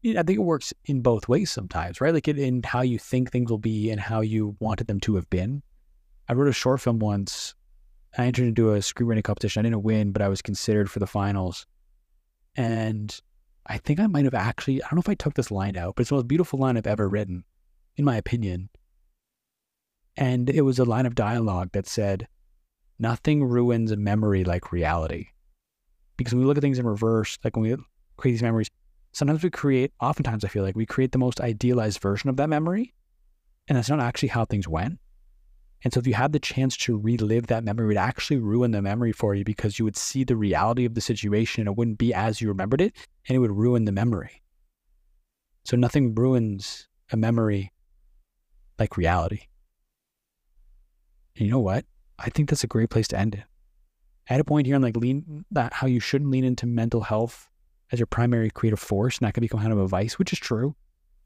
[0.05, 2.13] I think it works in both ways sometimes, right?
[2.13, 5.29] Like in how you think things will be and how you wanted them to have
[5.29, 5.63] been.
[6.29, 7.55] I wrote a short film once.
[8.17, 9.61] I entered into a screenwriting competition.
[9.61, 11.65] I didn't win, but I was considered for the finals.
[12.55, 13.19] And
[13.65, 15.95] I think I might have actually, I don't know if I took this line out,
[15.95, 17.43] but it's the most beautiful line I've ever written,
[17.97, 18.69] in my opinion.
[20.15, 22.27] And it was a line of dialogue that said,
[22.97, 25.27] Nothing ruins a memory like reality.
[26.15, 27.75] Because when we look at things in reverse, like when we
[28.15, 28.69] create these memories,
[29.15, 32.49] sometimes we create, oftentimes I feel like we create the most idealized version of that
[32.49, 32.93] memory.
[33.67, 34.99] And that's not actually how things went.
[35.83, 38.71] And so if you had the chance to relive that memory, it would actually ruin
[38.71, 41.77] the memory for you because you would see the reality of the situation and it
[41.77, 42.93] wouldn't be as you remembered it
[43.27, 44.41] and it would ruin the memory.
[45.63, 47.71] So nothing ruins a memory
[48.77, 49.43] like reality.
[51.37, 51.85] And you know what?
[52.19, 53.43] I think that's a great place to end it.
[54.27, 57.49] At a point here on like lean that how you shouldn't lean into mental health
[57.91, 60.39] as your primary creative force, and that can become kind of a vice, which is
[60.39, 60.75] true.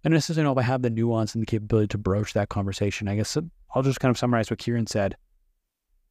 [0.03, 3.07] And necessarily know if I have the nuance and the capability to broach that conversation.
[3.07, 3.41] I guess uh,
[3.74, 5.16] I'll just kind of summarize what Kieran said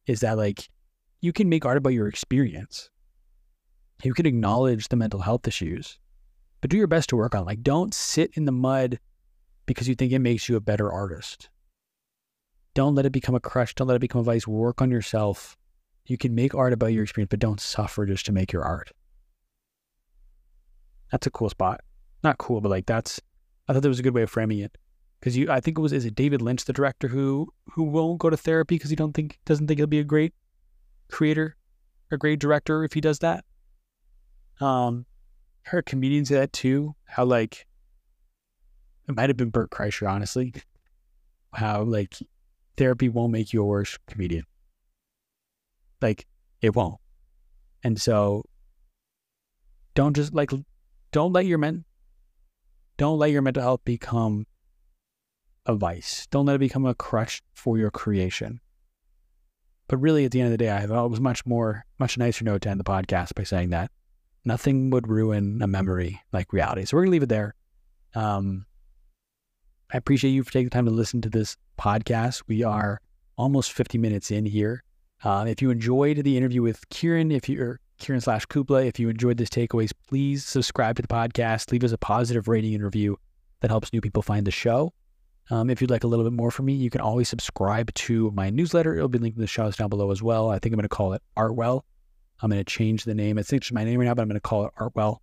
[0.05, 0.69] is that like
[1.21, 2.89] you can make art about your experience.
[4.03, 5.99] You can acknowledge the mental health issues,
[6.61, 7.41] but do your best to work on.
[7.41, 7.45] It.
[7.45, 8.99] Like, don't sit in the mud
[9.65, 11.49] because you think it makes you a better artist.
[12.75, 13.75] Don't let it become a crush.
[13.75, 14.47] Don't let it become a vice.
[14.47, 15.57] Work on yourself.
[16.05, 18.91] You can make art about your experience, but don't suffer just to make your art.
[21.11, 21.81] That's a cool spot.
[22.23, 23.21] Not cool, but like that's.
[23.67, 24.77] I thought that was a good way of framing it
[25.19, 25.49] because you.
[25.49, 28.37] I think it was is it David Lynch, the director, who who won't go to
[28.37, 30.33] therapy because he don't think doesn't think he'll be a great
[31.09, 31.55] creator,
[32.11, 33.45] a great director if he does that.
[34.59, 35.05] Um,
[35.65, 36.95] I heard comedians say that too.
[37.05, 37.65] How like
[39.07, 40.53] it might have been Bert Kreischer, honestly.
[41.53, 42.15] How like
[42.77, 44.45] therapy won't make you a worse comedian.
[46.01, 46.27] Like
[46.61, 46.99] it won't.
[47.83, 48.43] And so
[49.95, 50.51] don't just like
[51.11, 51.85] don't let your men
[52.99, 54.45] don't let your mental health become
[55.65, 56.27] a vice.
[56.31, 58.59] Don't let it become a crutch for your creation.
[59.87, 62.17] But really, at the end of the day, I thought it was much more, much
[62.17, 63.89] nicer note to end the podcast by saying that
[64.43, 66.83] nothing would ruin a memory like reality.
[66.83, 67.55] So we're gonna leave it there.
[68.15, 68.65] Um,
[69.93, 72.43] I appreciate you for taking the time to listen to this podcast.
[72.47, 72.99] We are
[73.37, 74.83] almost 50 minutes in here.
[75.23, 78.85] Uh, if you enjoyed the interview with Kieran, if you're Kieran slash Kubla.
[78.85, 81.71] If you enjoyed this takeaways, please subscribe to the podcast.
[81.71, 83.17] Leave us a positive rating and review
[83.61, 84.93] that helps new people find the show.
[85.51, 88.31] Um, if you'd like a little bit more from me, you can always subscribe to
[88.31, 88.95] my newsletter.
[88.95, 90.49] It'll be linked in the show notes down below as well.
[90.49, 91.81] I think I'm going to call it Artwell.
[92.41, 93.37] I'm going to change the name.
[93.37, 95.17] It's just my name right now, but I'm going to call it Artwell.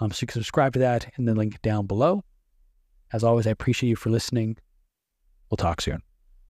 [0.00, 2.22] Um, so you can subscribe to that in the link down below.
[3.12, 4.56] As always, I appreciate you for listening.
[5.50, 6.02] We'll talk soon.